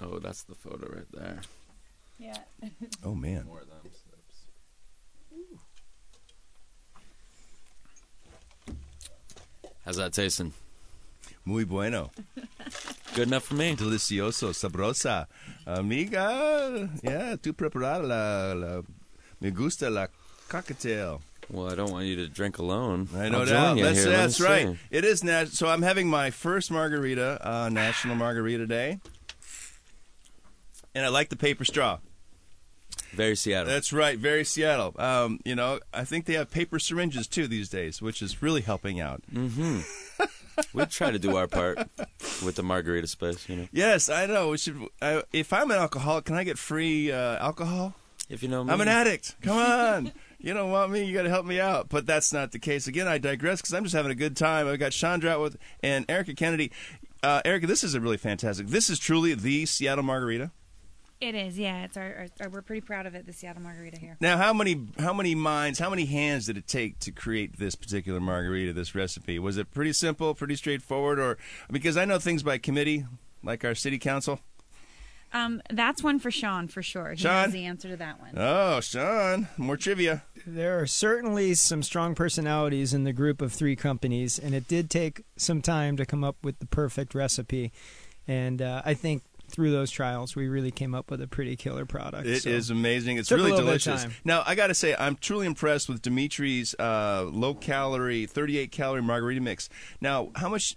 [0.00, 1.40] Oh, that's the photo right there.
[2.18, 2.38] Yeah.
[3.04, 3.46] oh man.
[3.46, 3.76] More of them.
[9.84, 10.52] How's that tasting?
[11.44, 12.10] Muy bueno.
[13.14, 13.76] Good enough for me.
[13.76, 15.26] Delicioso, sabrosa.
[15.64, 18.82] Amiga, yeah, tú preparar la, la,
[19.40, 20.08] me gusta la
[20.48, 21.20] cocktail.
[21.50, 23.08] Well, I don't want you to drink alone.
[23.14, 23.76] I know that.
[23.76, 24.10] That's, here.
[24.10, 24.68] That's right.
[24.68, 24.78] see.
[24.90, 29.00] It is nat- So I'm having my first margarita, uh, National Margarita Day.
[30.94, 31.98] And I like the paper straw.
[33.12, 33.72] Very Seattle.
[33.72, 34.94] That's right, very Seattle.
[34.98, 38.60] Um, you know, I think they have paper syringes too these days, which is really
[38.60, 39.22] helping out.
[39.32, 39.80] Mm-hmm.
[40.74, 41.78] we try to do our part
[42.44, 43.68] with the margarita space, you know.
[43.72, 44.50] Yes, I know.
[44.50, 44.76] We should.
[45.00, 47.94] Uh, if I'm an alcoholic, can I get free uh, alcohol?
[48.28, 48.72] If you know me.
[48.72, 49.36] I'm an addict.
[49.42, 50.12] Come on.
[50.46, 51.02] You don't want me.
[51.02, 51.88] You got to help me out.
[51.88, 52.86] But that's not the case.
[52.86, 54.68] Again, I digress because I'm just having a good time.
[54.68, 56.70] I've got Sean Drought with and Erica Kennedy.
[57.20, 58.68] Uh, Erica, this is a really fantastic.
[58.68, 60.52] This is truly the Seattle Margarita.
[61.20, 61.82] It is, yeah.
[61.82, 64.16] It's our, our, we're pretty proud of it, the Seattle Margarita here.
[64.20, 67.74] Now, how many how many minds, how many hands did it take to create this
[67.74, 69.40] particular margarita, this recipe?
[69.40, 71.38] Was it pretty simple, pretty straightforward, or
[71.72, 73.04] because I know things by committee,
[73.42, 74.38] like our city council?
[75.32, 77.10] Um, that's one for Sean for sure.
[77.10, 77.44] He Sean?
[77.44, 78.32] knows the answer to that one.
[78.36, 80.22] Oh, Sean, more trivia.
[80.46, 84.90] There are certainly some strong personalities in the group of three companies, and it did
[84.90, 87.72] take some time to come up with the perfect recipe.
[88.28, 91.86] And uh, I think through those trials, we really came up with a pretty killer
[91.86, 92.26] product.
[92.26, 92.74] It is so.
[92.74, 93.18] amazing.
[93.18, 94.06] It's Took really little bit of delicious.
[94.24, 99.02] Now, I got to say, I'm truly impressed with Dimitri's uh, low calorie, 38 calorie
[99.02, 99.68] margarita mix.
[100.00, 100.76] Now, how much?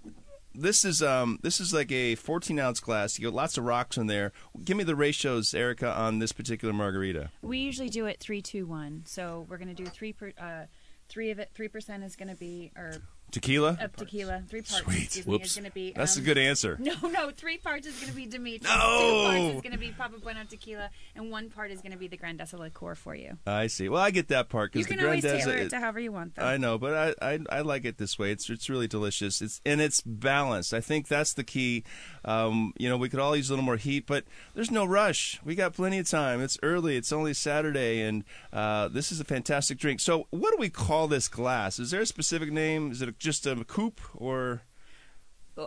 [0.54, 3.20] This is um this is like a 14 ounce glass.
[3.20, 4.32] You got lots of rocks in there.
[4.64, 7.32] Give me the ratios, Erica, on this particular margarita.
[7.42, 9.04] We usually do it three, two, one.
[9.06, 10.66] So we're gonna do three per, uh,
[11.08, 11.52] three of it.
[11.54, 12.94] Three percent is gonna be or
[13.32, 13.78] Tequila.
[13.80, 14.44] of tequila.
[14.50, 14.84] Three parts.
[14.84, 15.26] Sweet.
[15.26, 15.52] Me, Whoops.
[15.52, 15.94] is gonna be.
[15.96, 16.78] That's a um, good answer.
[16.90, 17.30] No, no.
[17.30, 18.68] Three parts is going to be Dimitri.
[18.68, 18.80] No!
[19.00, 21.98] Two parts is going to be Papa Bueno tequila, and one part is going to
[21.98, 23.38] be the Grandeza liqueur for you.
[23.46, 23.90] I see.
[23.90, 26.12] Well, I get that part You because the can always tailor it to however you
[26.12, 26.44] want, though.
[26.44, 28.32] I know, but I, I I like it this way.
[28.32, 29.42] It's it's really delicious.
[29.42, 30.74] It's and it's balanced.
[30.74, 31.84] I think that's the key.
[32.26, 35.40] Um, you know, we could all use a little more heat, but there's no rush.
[35.44, 36.42] We got plenty of time.
[36.42, 36.98] It's early.
[36.98, 40.00] It's only Saturday, and uh, this is a fantastic drink.
[40.00, 41.80] So, what do we call this glass?
[41.80, 42.92] Is there a specific name?
[42.92, 44.64] Is it just a coupe or?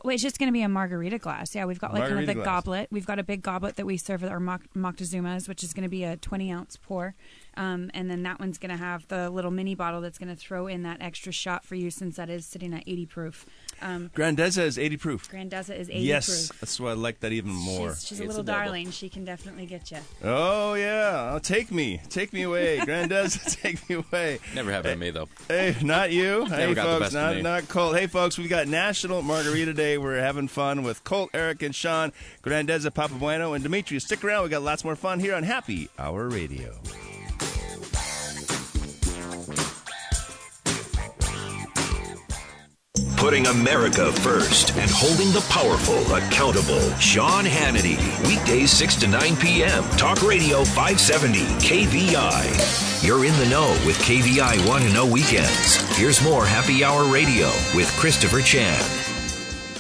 [0.05, 1.55] Wait, it's just going to be a margarita glass.
[1.55, 2.45] Yeah, we've got like kind of the glass.
[2.47, 2.88] goblet.
[2.91, 6.03] We've got a big goblet that we serve our Moctezumas, which is going to be
[6.05, 7.15] a 20 ounce pour.
[7.59, 10.37] Um, and then that one's going to have the little mini bottle that's going to
[10.37, 13.47] throw in that extra shot for you since that is sitting at 80 proof.
[13.83, 15.31] Um, Grandeza is 80 proof.
[15.31, 16.61] Grandeza is 80 yes, proof.
[16.61, 17.90] that's why I like that even more.
[17.90, 18.90] She's, she's a little a darling.
[18.92, 19.99] She can definitely get you.
[20.23, 24.38] Oh yeah, oh, take me, take me away, Grandeza, take me away.
[24.55, 25.29] Never happened to me though.
[25.49, 26.47] Hey, not you.
[26.47, 27.42] hey, got the folks, best of not me.
[27.42, 27.97] not Colt.
[27.97, 29.99] Hey, folks, we got National Margarita Day.
[29.99, 33.99] We're having fun with Colt, Eric, and Sean, Grandeza, Papa Bueno, and Dimitri.
[33.99, 34.45] Stick around.
[34.45, 36.81] We got lots more fun here on Happy Hour Radio.
[43.23, 46.81] Putting America first and holding the powerful accountable.
[46.99, 47.97] Sean Hannity.
[48.27, 49.85] Weekdays 6 to 9 p.m.
[49.91, 53.07] Talk Radio 570 KVI.
[53.07, 55.77] You're in the know with KVI Want to Know Weekends.
[55.97, 58.83] Here's more Happy Hour Radio with Christopher Chan.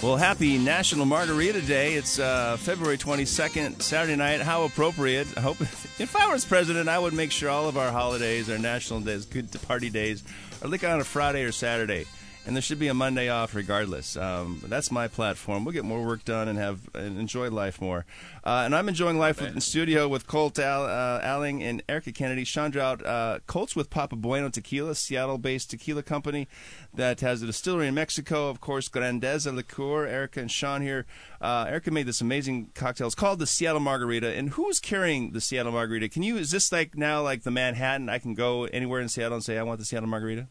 [0.00, 1.94] Well, happy National Margarita Day.
[1.94, 4.40] It's uh, February 22nd, Saturday night.
[4.40, 5.26] How appropriate.
[5.36, 5.60] I hope
[5.98, 9.26] if I was president, I would make sure all of our holidays, our national days,
[9.26, 10.22] good party days,
[10.62, 12.06] are like on a Friday or Saturday.
[12.44, 14.16] And there should be a Monday off regardless.
[14.16, 15.64] Um, that's my platform.
[15.64, 18.04] We'll get more work done and have and enjoy life more.
[18.42, 22.10] Uh, and I'm enjoying life with, in studio with Colt Al, uh, Alling and Erica
[22.10, 22.42] Kennedy.
[22.42, 23.06] Sean Drought.
[23.06, 26.48] Uh, Colt's with Papa Bueno Tequila, Seattle-based tequila company
[26.92, 28.48] that has a distillery in Mexico.
[28.48, 30.08] Of course, Grandeza Liqueur.
[30.08, 31.06] Erica and Sean here.
[31.40, 33.06] Uh, Erica made this amazing cocktail.
[33.06, 34.36] It's called the Seattle Margarita.
[34.36, 36.08] And who's carrying the Seattle Margarita?
[36.08, 36.38] Can you?
[36.38, 38.08] Is this like now like the Manhattan?
[38.08, 40.48] I can go anywhere in Seattle and say I want the Seattle Margarita.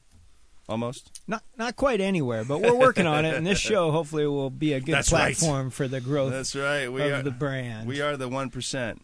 [0.69, 1.21] Almost.
[1.28, 4.74] Not not quite anywhere, but we're working on it, and this show hopefully will be
[4.74, 5.36] a good That's right.
[5.36, 6.91] platform for the growth That's right.
[6.91, 7.88] We of are the brand.
[7.88, 9.02] We are the one percent.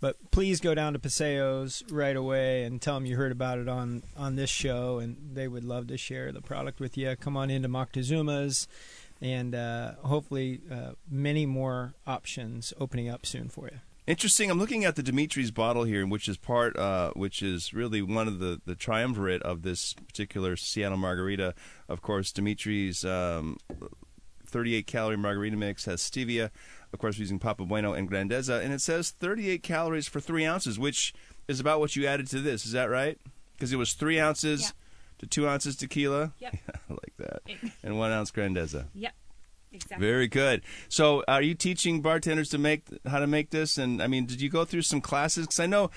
[0.00, 3.68] But please go down to Paseos right away and tell them you heard about it
[3.68, 7.14] on on this show, and they would love to share the product with you.
[7.16, 8.66] Come on into Moctezuma's,
[9.20, 13.80] and uh, hopefully uh, many more options opening up soon for you.
[14.10, 14.50] Interesting.
[14.50, 18.26] I'm looking at the Dimitri's bottle here, which is part, uh, which is really one
[18.26, 21.54] of the, the triumvirate of this particular Seattle margarita.
[21.88, 23.56] Of course, Dimitri's um,
[24.44, 26.50] 38 calorie margarita mix has stevia.
[26.92, 30.44] Of course, we're using Papa Bueno and Grandeza, and it says 38 calories for three
[30.44, 31.14] ounces, which
[31.46, 32.66] is about what you added to this.
[32.66, 33.16] Is that right?
[33.54, 34.70] Because it was three ounces Yeah.
[35.18, 36.32] to two ounces tequila.
[36.40, 36.56] Yep.
[36.68, 37.42] I like that.
[37.84, 38.86] And one ounce Grandeza.
[38.92, 39.12] Yep.
[39.72, 40.06] Exactly.
[40.06, 40.62] Very good.
[40.88, 43.78] So, are you teaching bartenders to make how to make this?
[43.78, 45.46] And I mean, did you go through some classes?
[45.46, 45.90] Because I know,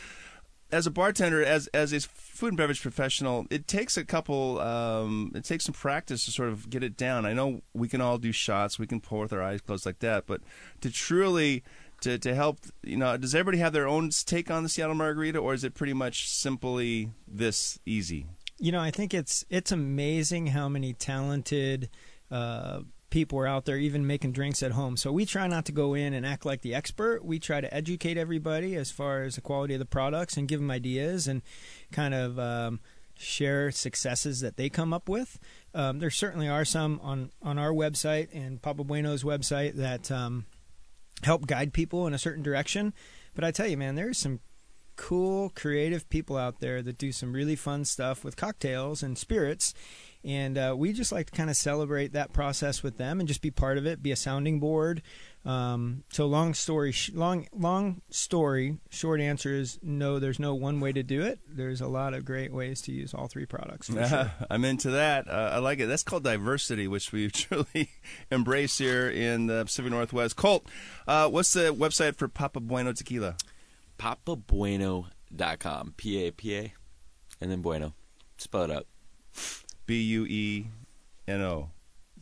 [0.72, 4.60] as a bartender, as as a food and beverage professional, it takes a couple.
[4.60, 7.26] Um, it takes some practice to sort of get it down.
[7.26, 10.00] I know we can all do shots, we can pour with our eyes closed like
[10.00, 10.42] that, but
[10.82, 11.64] to truly
[12.04, 15.40] to, to help, you know, does everybody have their own take on the Seattle Margarita,
[15.40, 18.26] or is it pretty much simply this easy?
[18.60, 21.90] You know, I think it's it's amazing how many talented
[22.30, 22.82] uh,
[23.14, 24.98] people are out there, even making drinks at home.
[24.98, 27.24] So we try not to go in and act like the expert.
[27.24, 30.60] We try to educate everybody as far as the quality of the products and give
[30.60, 31.44] them ideas and
[31.92, 32.80] kind of um,
[33.16, 35.38] share successes that they come up with.
[35.76, 40.48] Um, there certainly are some on on our website and Papa Bueno's website that um,
[41.22, 42.96] help guide people in a certain direction.
[43.36, 44.40] But I tell you, man, there's some
[44.96, 49.76] cool, creative people out there that do some really fun stuff with cocktails and spirits.
[50.26, 53.42] And uh, we just like to kind of celebrate that process with them and just
[53.42, 55.02] be part of it, be a sounding board.
[55.46, 58.78] Um, so long story, sh- long long story.
[58.90, 60.20] Short answer is no.
[60.20, 61.40] There's no one way to do it.
[61.46, 63.88] There's a lot of great ways to use all three products.
[63.90, 64.32] For sure.
[64.50, 65.28] I'm into that.
[65.28, 65.88] Uh, I like it.
[65.88, 67.90] That's called diversity, which we truly
[68.32, 70.38] embrace here in the Pacific Northwest.
[70.38, 70.66] Colt,
[71.06, 73.36] uh, what's the website for Papa Bueno Tequila?
[74.00, 75.94] papabueno.com.
[75.98, 76.74] P A P A,
[77.42, 77.94] and then bueno.
[78.38, 78.88] Spell it out.
[79.86, 80.68] B U E
[81.28, 81.70] N O.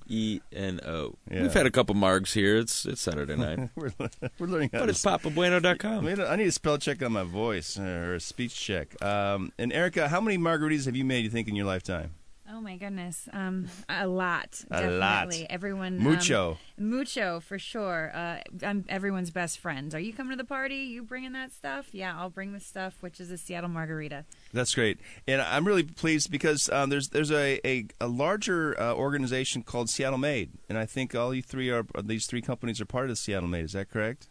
[0.08, 1.16] E N O.
[1.30, 1.44] Yeah.
[1.44, 2.58] We've had a couple margs here.
[2.58, 3.92] It's it's Saturday night, we're,
[4.40, 6.06] we're learning how but to it's papabueno.com.
[6.08, 9.02] I, I need a spell check on my voice uh, or a speech check.
[9.04, 11.24] Um, and Erica, how many margaritas have you made?
[11.24, 12.12] You think in your lifetime?
[12.54, 15.30] Oh my goodness, um, a lot, A lot.
[15.30, 15.50] definitely.
[15.50, 16.58] Everyone, um, Mucho.
[16.78, 18.12] mucho for sure.
[18.14, 19.94] Uh, I'm everyone's best friend.
[19.96, 20.76] Are you coming to the party?
[20.76, 21.88] You bringing that stuff?
[21.94, 24.26] Yeah, I'll bring the stuff, which is a Seattle margarita.
[24.52, 28.94] That's great, and I'm really pleased because um, there's there's a a, a larger uh,
[28.96, 32.86] organization called Seattle Made, and I think all you three are these three companies are
[32.86, 33.64] part of Seattle Made.
[33.64, 34.28] Is that correct?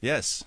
[0.00, 0.42] Yes.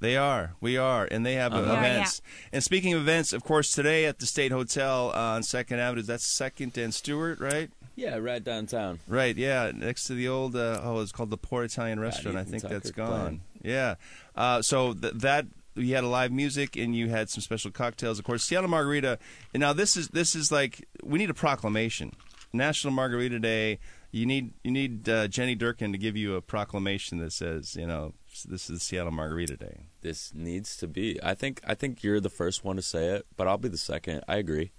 [0.00, 0.54] They are.
[0.60, 1.08] We are.
[1.10, 1.72] And they have uh, Uh-huh.
[1.72, 2.22] Yeah, events.
[2.52, 6.02] And speaking of events, of course, today at the State Hotel uh, on 2nd Avenue,
[6.02, 7.70] that's 2nd and Stewart, right?
[7.94, 9.00] Yeah, right downtown.
[9.08, 12.36] Right, yeah, next to the old uh, oh, it's called the Poor Italian Restaurant.
[12.36, 13.08] I think Tucker that's Klein.
[13.08, 13.40] gone.
[13.62, 13.94] Yeah,
[14.34, 18.18] uh, so th- that you had a live music and you had some special cocktails.
[18.18, 19.18] Of course, Seattle Margarita.
[19.54, 22.12] And now this is this is like we need a proclamation,
[22.52, 23.78] National Margarita Day.
[24.16, 27.86] You need you need uh, Jenny Durkan to give you a proclamation that says you
[27.86, 28.14] know
[28.48, 29.88] this is Seattle Margarita Day.
[30.00, 31.22] This needs to be.
[31.22, 33.76] I think I think you're the first one to say it, but I'll be the
[33.76, 34.22] second.
[34.26, 34.72] I agree.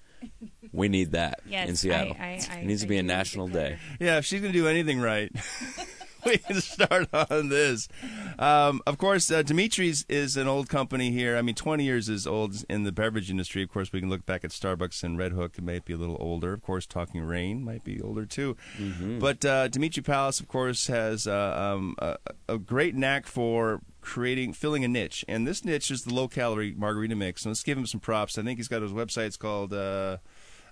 [0.71, 2.15] We need that Yes, in Seattle.
[2.19, 3.78] I, I, I, it needs to be a national day.
[4.00, 5.32] Yeah, if she's gonna do anything right,
[6.28, 7.88] we can start on this.
[8.38, 11.38] Um, of course, uh, Demitri's is an old company here.
[11.38, 13.63] I mean, 20 years is old in the beverage industry.
[13.63, 15.58] Of course, we can look back at Starbucks and Redhook.
[15.58, 16.54] It might be a little older.
[16.54, 18.58] Of course, Talking Rain might be older too.
[19.20, 22.18] But uh, Demitri Pallis, of course, has uh, um, a,
[22.50, 25.24] a great knack for creating, filling a niche.
[25.28, 27.44] And this niche is the low calorie margarita mix.
[27.46, 28.38] And let's give him some props.
[28.38, 29.28] I think he's got his website.
[29.28, 29.74] It's called.
[29.74, 30.18] Uh,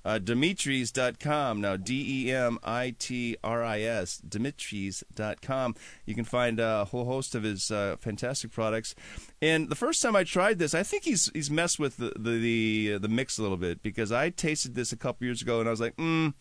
[0.05, 1.59] uh, Demitris.com.
[1.59, 5.75] Now, D E M I T R I S, Demitris.com.
[6.05, 8.95] You can find a whole host of his uh, fantastic products.
[9.41, 12.37] And the first time I tried this, I think he's he's messed with the, the,
[12.39, 15.67] the, the mix a little bit because I tasted this a couple years ago and
[15.67, 16.33] I was like, mm,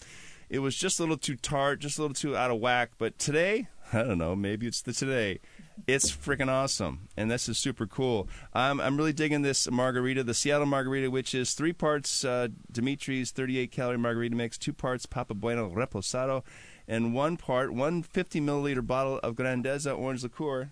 [0.55, 2.93] it was just a little too tart, just a little too out of whack.
[2.97, 5.41] But today, I don't know, maybe it's the today.
[5.89, 8.29] It's freaking awesome, and this is super cool.
[8.53, 13.33] I'm I'm really digging this margarita, the Seattle margarita, which is three parts uh, Demitri's
[13.33, 16.45] 38 calorie margarita mix, two parts Papa Bueno Reposado,
[16.87, 20.71] and one part, one 50 milliliter bottle of Grandeza orange liqueur.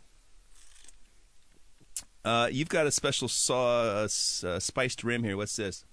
[2.24, 5.36] Uh, you've got a special saw, uh, spiced rim here.
[5.36, 5.84] What's this?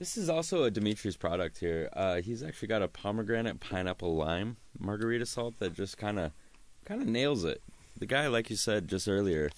[0.00, 1.90] This is also a Demitri's product here.
[1.92, 6.32] Uh, he's actually got a pomegranate pineapple lime margarita salt that just kind of
[6.86, 7.62] kind of nails it.
[7.98, 9.50] The guy, like you said just earlier,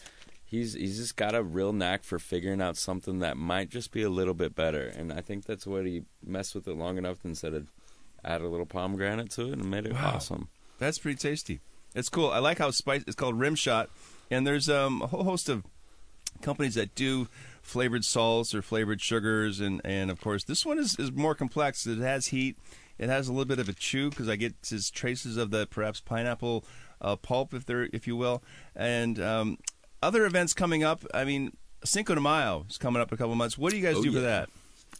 [0.44, 4.02] he's he's just got a real knack for figuring out something that might just be
[4.02, 4.88] a little bit better.
[4.88, 7.68] And I think that's what he messed with it long enough instead of
[8.24, 10.14] add a little pomegranate to it and made it Wow.
[10.16, 10.48] awesome.
[10.80, 11.60] That's pretty tasty.
[11.94, 12.30] It's cool.
[12.30, 13.04] I like how spice.
[13.06, 13.90] It's called Rim Shot,
[14.28, 15.62] and there's um, a whole host of
[16.40, 17.28] companies that do
[17.62, 21.86] flavored salts or flavored sugars, and, and of course this one is, is more complex.
[21.86, 22.58] It has heat.
[22.98, 25.66] It has a little bit of a chew because I get his traces of the
[25.66, 26.64] perhaps pineapple
[27.00, 28.42] uh, pulp, if there, if you will,
[28.76, 29.58] and um,
[30.02, 31.04] other events coming up.
[31.14, 33.56] I mean, Cinco de Mayo is coming up in a couple months.
[33.58, 34.50] What do you guys Oh, do for that?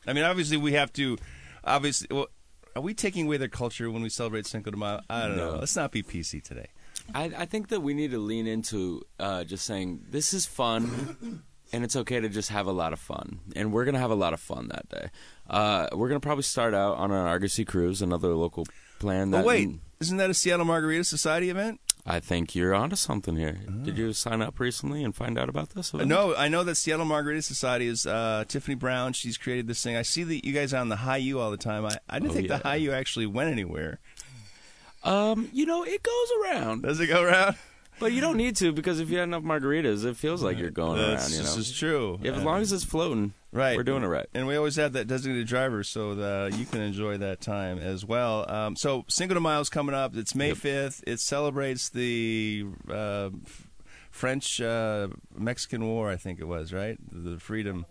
[0.07, 1.19] I mean, obviously we have to.
[1.65, 2.27] Obviously, well,
[2.75, 5.01] are we taking away their culture when we celebrate Cinco de Mayo?
[5.09, 5.57] I don't know.
[5.61, 6.69] Let's not be PC today.
[7.15, 11.43] I, I think that we need to lean into uh, just saying this is fun,
[11.73, 14.15] and it's okay to just have a lot of fun, and we're gonna have a
[14.17, 15.09] lot of fun that day.
[15.49, 18.67] Uh, we're gonna probably start out on an Argosy cruise, another local
[18.99, 19.31] plan.
[19.31, 21.81] That Oh wait, isn't that a Seattle Margarita Society event?
[22.05, 23.53] I think you're onto something here.
[23.83, 25.95] Did you sign up recently and find out about this?
[25.95, 26.09] Event?
[26.09, 29.13] No, I know that Seattle Margarita Society is uh, Tiffany Brown.
[29.13, 29.95] She's created this thing.
[29.95, 31.87] I see that you guys are on the Hiyu all the time.
[31.87, 32.77] I, I didn't Oh, think the yeah.
[32.77, 34.01] Hiyu actually went anywhere.
[35.05, 37.57] Um, you know, it goes around, Does it go around?
[38.01, 40.71] But you don't need to because if you had enough margaritas, it feels like you're
[40.71, 41.33] going That's- around.
[41.33, 42.19] You this know, is true.
[42.23, 44.27] Yeah, as long as it's floating, right, we're doing it right.
[44.35, 48.05] And we always have that designated driver, so that you can enjoy that time as
[48.05, 48.51] well.
[48.51, 50.17] Um, so Cinco de Mayo's coming up.
[50.17, 50.57] It's May Yep.
[50.59, 51.05] fifth.
[51.07, 53.31] It celebrates the uh,
[54.11, 56.11] French uh, Mexican War.
[56.11, 56.99] I think it was right.
[57.11, 57.87] The freedom,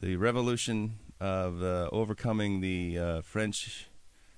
[0.00, 3.88] the revolution of uh, overcoming the uh, French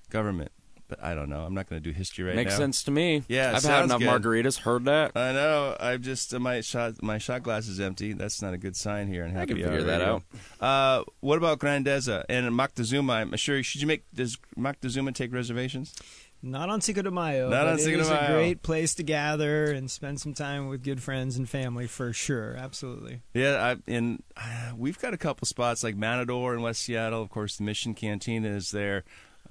[0.09, 0.51] government.
[0.91, 1.45] But I don't know.
[1.45, 2.57] I'm not going to do history right Makes now.
[2.57, 3.23] Makes sense to me.
[3.29, 4.09] Yeah, I've had enough good.
[4.09, 4.57] margaritas.
[4.57, 5.13] Heard that.
[5.15, 5.77] I know.
[5.79, 8.11] I've just uh, my shot my shot glass is empty.
[8.11, 9.23] That's not a good sign here.
[9.23, 10.23] And I can Hour figure that out.
[10.59, 13.13] Uh, what about Grandeza and Moctezuma?
[13.13, 13.63] I'm sure.
[13.63, 15.95] Should you make does Moctezuma take reservations?
[16.43, 17.49] Not on Cinco de Mayo.
[17.49, 18.15] Not on Cinco de Mayo.
[18.15, 21.47] It is a great place to gather and spend some time with good friends and
[21.47, 22.55] family for sure.
[22.57, 23.21] Absolutely.
[23.33, 27.21] Yeah, I, and uh, we've got a couple spots like Matador in West Seattle.
[27.21, 29.05] Of course, the Mission Cantina is there.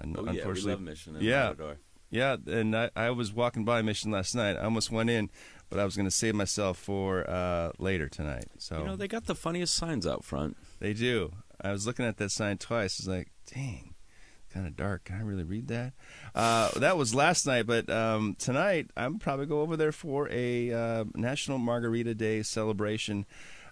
[0.05, 1.16] Oh yeah, we unfortunately, love Mission.
[1.20, 1.42] Yeah.
[1.44, 1.76] Matador.
[2.11, 4.57] Yeah, and I, I was walking by Mission last night.
[4.57, 5.30] I almost went in,
[5.68, 8.46] but I was going to save myself for uh, later tonight.
[8.59, 10.57] So You know, they got the funniest signs out front.
[10.80, 11.32] They do.
[11.61, 12.98] I was looking at that sign twice.
[12.98, 13.94] It's like, dang,
[14.53, 15.05] kind of dark.
[15.05, 15.92] Can I really read that?
[16.34, 20.72] Uh, that was last night, but um, tonight I'm probably go over there for a
[20.72, 23.24] uh, National Margarita Day celebration.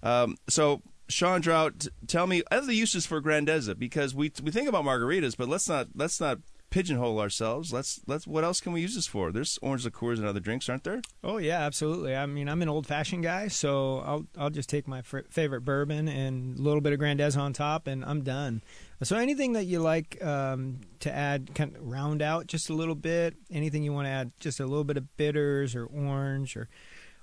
[0.03, 4.85] Um, so, Sean Drought, tell me other uses for Grandeza because we we think about
[4.85, 6.39] margaritas, but let's not let's not
[6.71, 7.73] pigeonhole ourselves.
[7.73, 9.33] Let's let's what else can we use this for?
[9.33, 11.01] There's orange liqueurs and other drinks, aren't there?
[11.25, 12.15] Oh yeah, absolutely.
[12.15, 15.63] I mean, I'm an old fashioned guy, so I'll I'll just take my fr- favorite
[15.63, 18.63] bourbon and a little bit of Grandeza on top, and I'm done.
[19.03, 22.97] So anything that you like um, to add, kind of round out just a little
[22.97, 23.35] bit.
[23.51, 26.69] Anything you want to add, just a little bit of bitters or orange or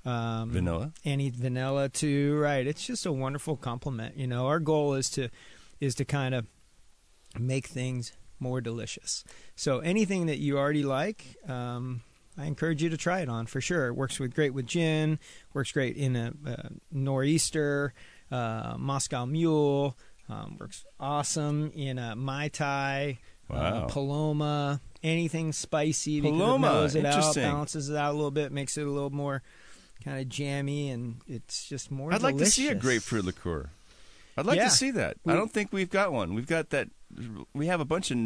[0.05, 0.91] um, Vanilla.
[1.03, 2.37] any vanilla too.
[2.37, 2.65] Right.
[2.67, 4.17] It's just a wonderful compliment.
[4.17, 5.29] You know, our goal is to
[5.79, 6.45] is to kind of
[7.39, 9.23] make things more delicious.
[9.55, 12.01] So anything that you already like, um,
[12.37, 13.87] I encourage you to try it on for sure.
[13.87, 15.19] It works with great with gin.
[15.53, 17.93] Works great in a, a nor'easter,
[18.31, 19.97] uh, Moscow Mule.
[20.27, 23.57] Um, works awesome in a mai tai, Wow.
[23.57, 24.81] uh, Paloma.
[25.03, 28.75] Anything spicy because Paloma, it mellows it out, balances it out a little bit, makes
[28.77, 29.43] it a little more
[30.03, 32.13] kind of jammy, and it's just more.
[32.13, 33.69] I'd like to see a grapefruit liqueur.
[34.37, 34.65] I'd like Yeah.
[34.65, 35.17] to see that.
[35.25, 36.33] I don't think we've got one.
[36.33, 36.89] We've got that.
[37.53, 38.17] We have a bunch of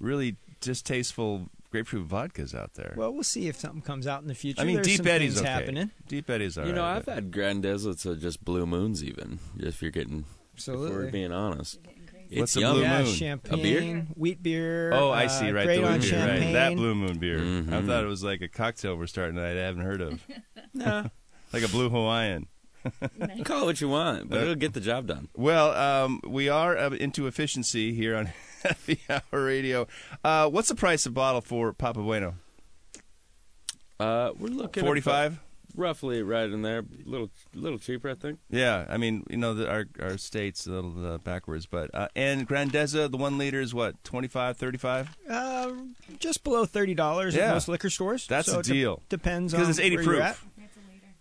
[0.00, 2.94] really distasteful grapefruit vodkas out there.
[2.96, 4.60] Well, we'll see if something comes out in the future.
[4.60, 5.48] I mean, There's Deep some Eddy's okay.
[5.48, 5.90] happening.
[6.08, 9.38] Deep Eddy's all you know, right, I've but- had Grandeza to just Blue Moons, even
[9.58, 10.24] if you're getting.
[10.56, 11.78] If we're being honest,
[12.40, 12.74] What's it's a yummy.
[12.80, 13.12] Blue yeah, Moon?
[13.14, 14.06] champagne, A beer?
[14.14, 14.92] wheat beer.
[14.92, 15.50] Oh, I uh, see.
[15.50, 16.52] Right, Great the on blue beer, right?
[16.52, 17.38] That Blue Moon beer.
[17.38, 17.86] I Mhm.
[17.86, 19.58] thought it was like a cocktail we're starting tonight.
[19.60, 20.26] I haven't heard of,
[20.74, 21.10] No.
[21.52, 22.46] like a Blue Hawaiian.
[23.44, 25.28] Call it what you want, but Uh, it'll get the job done.
[25.36, 28.30] Well, um, we are uh, into efficiency here on
[28.64, 29.86] Happy Hour Radio.
[30.24, 32.34] Uh, what's the price of bottle for Papa Bueno?
[34.00, 35.38] Uh, we're looking Forty-five.
[35.74, 38.38] About- roughly right in there, little little cheaper, I think.
[38.50, 42.08] Yeah, I mean, you know, the, our our state's a little uh, backwards, but uh,
[42.16, 45.16] and Grandeza, the one liter is what 25, 35?
[45.28, 45.72] Uh,
[46.18, 47.48] just below thirty dollars Yeah.
[47.48, 48.26] at most liquor stores.
[48.26, 49.02] That's so a it de- deal.
[49.08, 50.16] depends because it's eighty where proof.
[50.16, 50.38] You're at.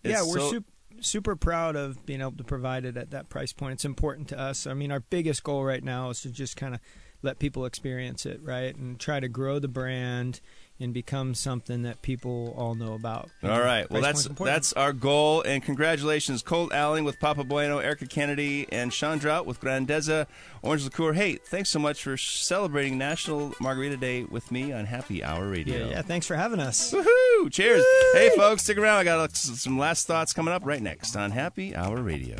[0.03, 0.65] yeah, It's we're so- super
[1.03, 3.73] super proud of being able to provide it at that price point.
[3.73, 4.67] It's important to us.
[4.67, 6.79] I mean, our biggest goal right now is to just kind of
[7.23, 10.41] let people experience it, right, and try to grow the brand
[10.81, 13.29] and become something that people all know about.
[13.43, 13.89] All right.
[13.89, 15.41] Well, that's that's our goal.
[15.41, 20.27] And congratulations, Colt Alling with Papa Bueno, Erica Kennedy, and Sean Drought with Grandeza
[20.61, 21.13] Orange Liqueur.
[21.13, 25.85] Hey, thanks so much for celebrating National Margarita Day with me on Happy Hour Radio.
[25.85, 26.01] yeah, yeah.
[26.01, 26.93] Thanks for having us.
[26.93, 27.51] Woohoo!
[27.51, 27.83] Cheers.
[28.13, 28.97] Hey, folks, stick around.
[28.97, 32.35] I got some last thoughts coming up right next on Happy Hour Radio.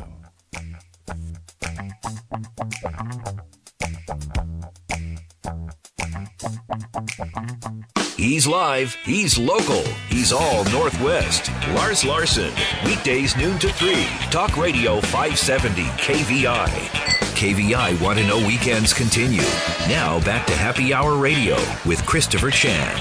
[8.22, 11.50] He's live, he's local, he's all Northwest.
[11.74, 12.52] Lars Larson,
[12.84, 13.94] weekdays noon to 3.
[14.30, 16.68] Talk Radio 570 KVI.
[17.34, 19.42] KVI Want to Know Weekends continue.
[19.88, 22.96] Now back to Happy Hour Radio with Christopher Chan.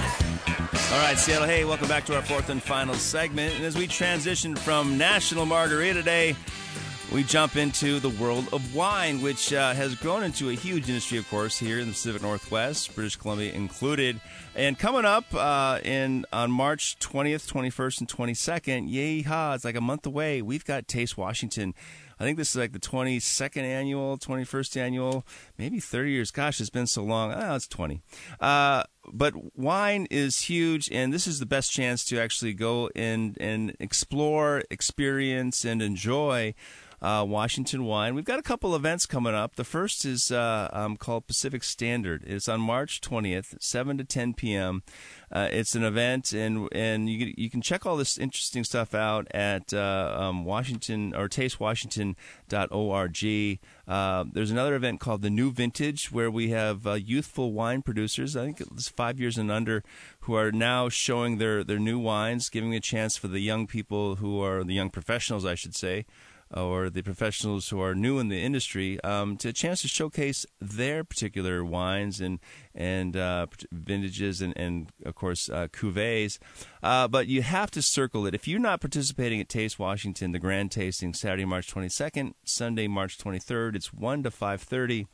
[0.91, 1.47] All right, Seattle.
[1.47, 3.53] Hey, welcome back to our fourth and final segment.
[3.53, 6.35] And as we transition from National Margarita Day,
[7.11, 11.17] we jump into the world of wine, which uh, has grown into a huge industry,
[11.17, 14.21] of course, here in the Pacific Northwest, British Columbia included.
[14.55, 19.53] And coming up uh, in on March 20th, 21st, and 22nd, yay ha!
[19.53, 20.41] It's like a month away.
[20.41, 21.73] We've got Taste Washington.
[22.17, 25.25] I think this is like the 22nd annual, 21st annual,
[25.57, 26.31] maybe 30 years.
[26.31, 27.33] Gosh, it's been so long.
[27.33, 27.99] Oh, it's 20.
[28.39, 33.35] Uh, but wine is huge, and this is the best chance to actually go and,
[33.41, 36.53] and explore, experience, and enjoy
[37.01, 38.13] uh, Washington wine.
[38.13, 39.55] We've got a couple events coming up.
[39.55, 42.23] The first is uh, um, called Pacific Standard.
[42.25, 44.83] It's on March 20th, 7 to 10 p.m.
[45.31, 49.27] Uh, it's an event, and and you you can check all this interesting stuff out
[49.31, 53.59] at uh, um, Washington or tastewashington.org.
[53.87, 58.35] Uh, there's another event called the New Vintage, where we have uh, youthful wine producers.
[58.35, 59.83] I think it's five years and under
[60.21, 64.17] who are now showing their their new wines, giving a chance for the young people
[64.17, 66.05] who are the young professionals, I should say
[66.53, 70.45] or the professionals who are new in the industry um, to a chance to showcase
[70.59, 72.39] their particular wines and
[72.73, 76.37] and uh, vintages and, and of course uh, cuvées.
[76.81, 78.33] Uh, but you have to circle it.
[78.33, 83.17] If you're not participating at Taste Washington, the grand tasting Saturday, March 22nd, Sunday, March
[83.17, 85.07] 23rd, it's one to 5:30.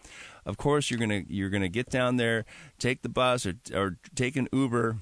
[0.46, 2.46] Of course, you're gonna you're gonna get down there,
[2.80, 4.98] take the bus or or take an Uber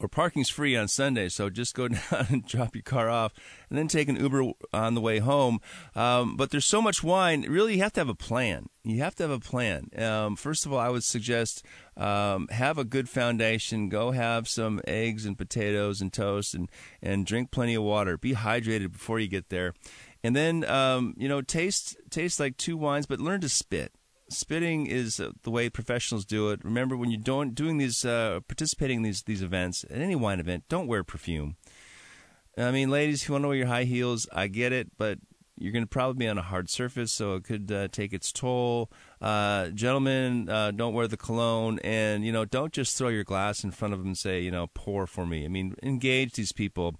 [0.00, 3.32] or parking's free on Sunday, so just go down and drop your car off,
[3.68, 5.60] and then take an Uber on the way home.
[5.94, 8.68] Um, but there's so much wine, really, you have to have a plan.
[8.82, 9.88] You have to have a plan.
[9.96, 11.64] Um, first of all, I would suggest
[11.96, 13.88] um, have a good foundation.
[13.88, 16.70] Go have some eggs and potatoes and toast, and
[17.02, 18.18] and drink plenty of water.
[18.18, 19.72] Be hydrated before you get there,
[20.22, 23.92] and then um, you know taste taste like two wines, but learn to spit
[24.34, 26.64] Spitting is uh, the way professionals do it.
[26.64, 30.40] Remember, when you're doing doing these, uh, participating in these these events at any wine
[30.40, 31.56] event, don't wear perfume.
[32.56, 35.18] I mean, ladies, if you want to wear your high heels, I get it, but
[35.58, 38.32] you're going to probably be on a hard surface, so it could uh, take its
[38.32, 38.90] toll.
[39.20, 43.64] Uh, gentlemen, uh, don't wear the cologne, and you know, don't just throw your glass
[43.64, 45.44] in front of them and say, you know, pour for me.
[45.44, 46.96] I mean, engage these people.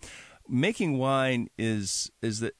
[0.49, 2.53] Making wine is is the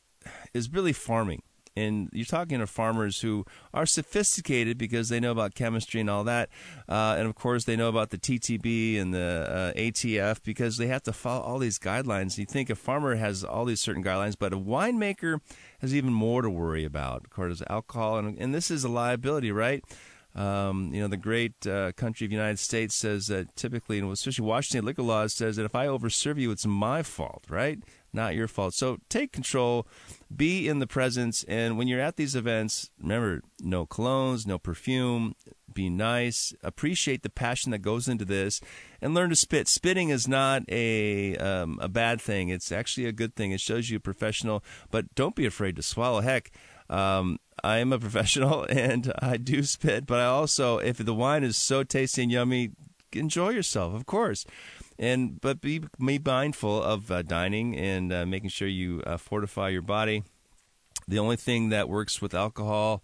[0.53, 1.43] is really farming
[1.77, 6.25] and you're talking to farmers who are sophisticated because they know about chemistry and all
[6.25, 6.49] that,
[6.89, 10.87] uh, and of course they know about the TTB and the uh, ATF because they
[10.87, 12.39] have to follow all these guidelines.
[12.39, 15.41] You think a farmer has all these certain guidelines, but a winemaker
[15.81, 17.25] has even more to worry about.
[17.25, 19.85] Of course, alcohol, and, and this is a liability, right?
[20.35, 24.11] Um, you know, the great uh, country of the United States says that typically, and
[24.11, 27.79] especially Washington liquor laws says that if I overserve you, it's my fault, right?
[28.15, 28.75] Not your fault.
[28.75, 29.89] So take control,
[30.35, 35.35] be in the presence, and when you're at these events, remember no colognes, no perfume.
[35.73, 36.55] Be nice.
[36.63, 38.61] Appreciate the passion that goes into this,
[39.03, 39.67] and learn to spit.
[39.67, 42.51] Spitting is not a um, a bad thing.
[42.51, 43.51] It's actually a good thing.
[43.51, 44.63] It shows you a professional.
[44.93, 46.21] But don't be afraid to swallow.
[46.21, 46.53] Heck,
[46.89, 51.43] um, I am a professional and I do spit, but I also, if the wine
[51.43, 52.71] is so tasty and yummy,
[53.17, 54.45] enjoy yourself, of course.
[54.99, 59.71] And but be, be mindful of uh, dining and uh, making sure you uh, fortify
[59.71, 60.25] your body.
[61.09, 63.03] The only thing that works with alcohol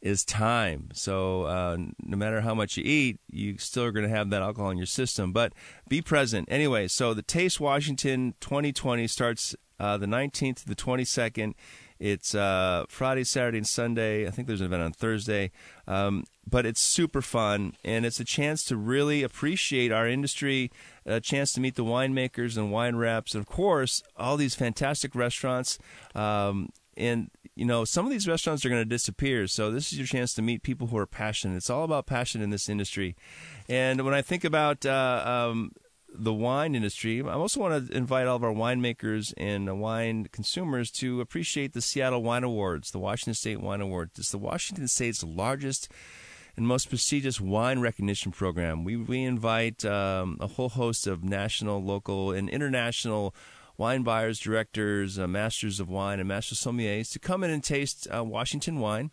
[0.00, 0.88] is time.
[0.94, 4.42] So uh, no matter how much you eat, you still are going to have that
[4.42, 5.32] alcohol in your system.
[5.32, 5.52] But
[5.88, 6.88] be present anyway.
[6.88, 11.54] So the Taste Washington 2020 starts uh, the 19th to the 22nd
[12.02, 14.26] it's uh, Friday, Saturday, and Sunday.
[14.26, 15.52] I think there's an event on Thursday.
[15.86, 20.70] Um, but it's super fun, and it's a chance to really appreciate our industry,
[21.06, 25.14] a chance to meet the winemakers and wine reps, and of course, all these fantastic
[25.14, 25.78] restaurants.
[26.14, 29.46] Um, and you know, some of these restaurants are going to disappear.
[29.46, 31.56] So this is your chance to meet people who are passionate.
[31.56, 33.14] It's all about passion in this industry.
[33.68, 35.72] And when I think about uh, um,
[36.14, 37.22] the wine industry.
[37.22, 41.80] I also want to invite all of our winemakers and wine consumers to appreciate the
[41.80, 44.18] Seattle Wine Awards, the Washington State Wine Awards.
[44.18, 45.88] It's the Washington State's largest
[46.56, 48.84] and most prestigious wine recognition program.
[48.84, 53.34] We, we invite um, a whole host of national, local, and international
[53.76, 58.06] wine buyers, directors, uh, masters of wine, and master sommeliers to come in and taste
[58.14, 59.10] uh, Washington wine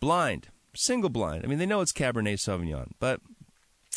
[0.00, 1.44] blind, single blind.
[1.44, 3.20] I mean, they know it's Cabernet Sauvignon, but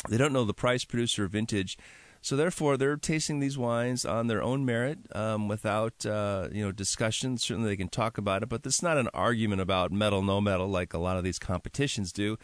[0.08, 1.78] they don't know the price, producer, or vintage
[2.24, 6.70] so therefore, they're tasting these wines on their own merit, um, without uh, you know
[6.70, 7.36] discussion.
[7.36, 10.68] Certainly, they can talk about it, but it's not an argument about medal, no medal,
[10.68, 12.38] like a lot of these competitions do.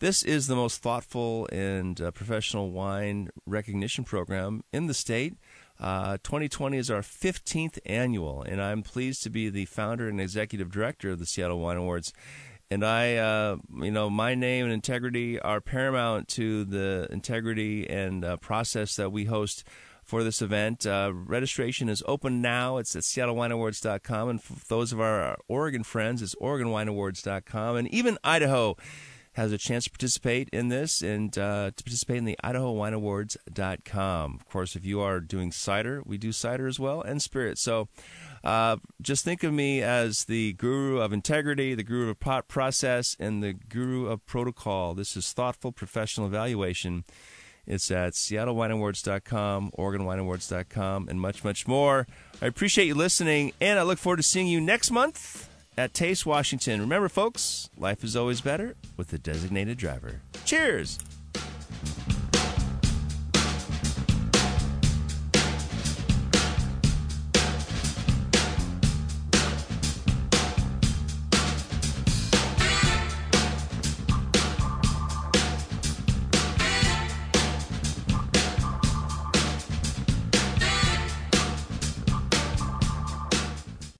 [0.00, 5.34] This is the most thoughtful and uh, professional wine recognition program in the state.
[5.80, 10.70] Uh, 2020 is our 15th annual, and I'm pleased to be the founder and executive
[10.70, 12.12] director of the Seattle Wine Awards
[12.70, 18.24] and I, uh, you know, my name and integrity are paramount to the integrity and
[18.24, 19.64] uh, process that we host
[20.04, 20.86] for this event.
[20.86, 22.76] Uh, registration is open now.
[22.76, 24.28] It's at seattlewineawards.com.
[24.28, 27.76] And for those of our Oregon friends, it's oregonwineawards.com.
[27.76, 28.76] And even Idaho
[29.32, 34.34] has a chance to participate in this and uh, to participate in the idahowineawards.com.
[34.34, 37.62] Of course, if you are doing cider, we do cider as well and spirits.
[37.62, 37.88] So
[38.42, 43.42] uh, just think of me as the guru of integrity, the guru of process, and
[43.42, 44.94] the guru of protocol.
[44.94, 47.04] This is thoughtful professional evaluation.
[47.66, 52.06] It's at seattlewineawards.com, oregonwineawards.com, and much, much more.
[52.40, 55.48] I appreciate you listening, and I look forward to seeing you next month
[55.78, 56.80] at Taste Washington.
[56.80, 60.20] Remember, folks, life is always better with a designated driver.
[60.44, 60.98] Cheers!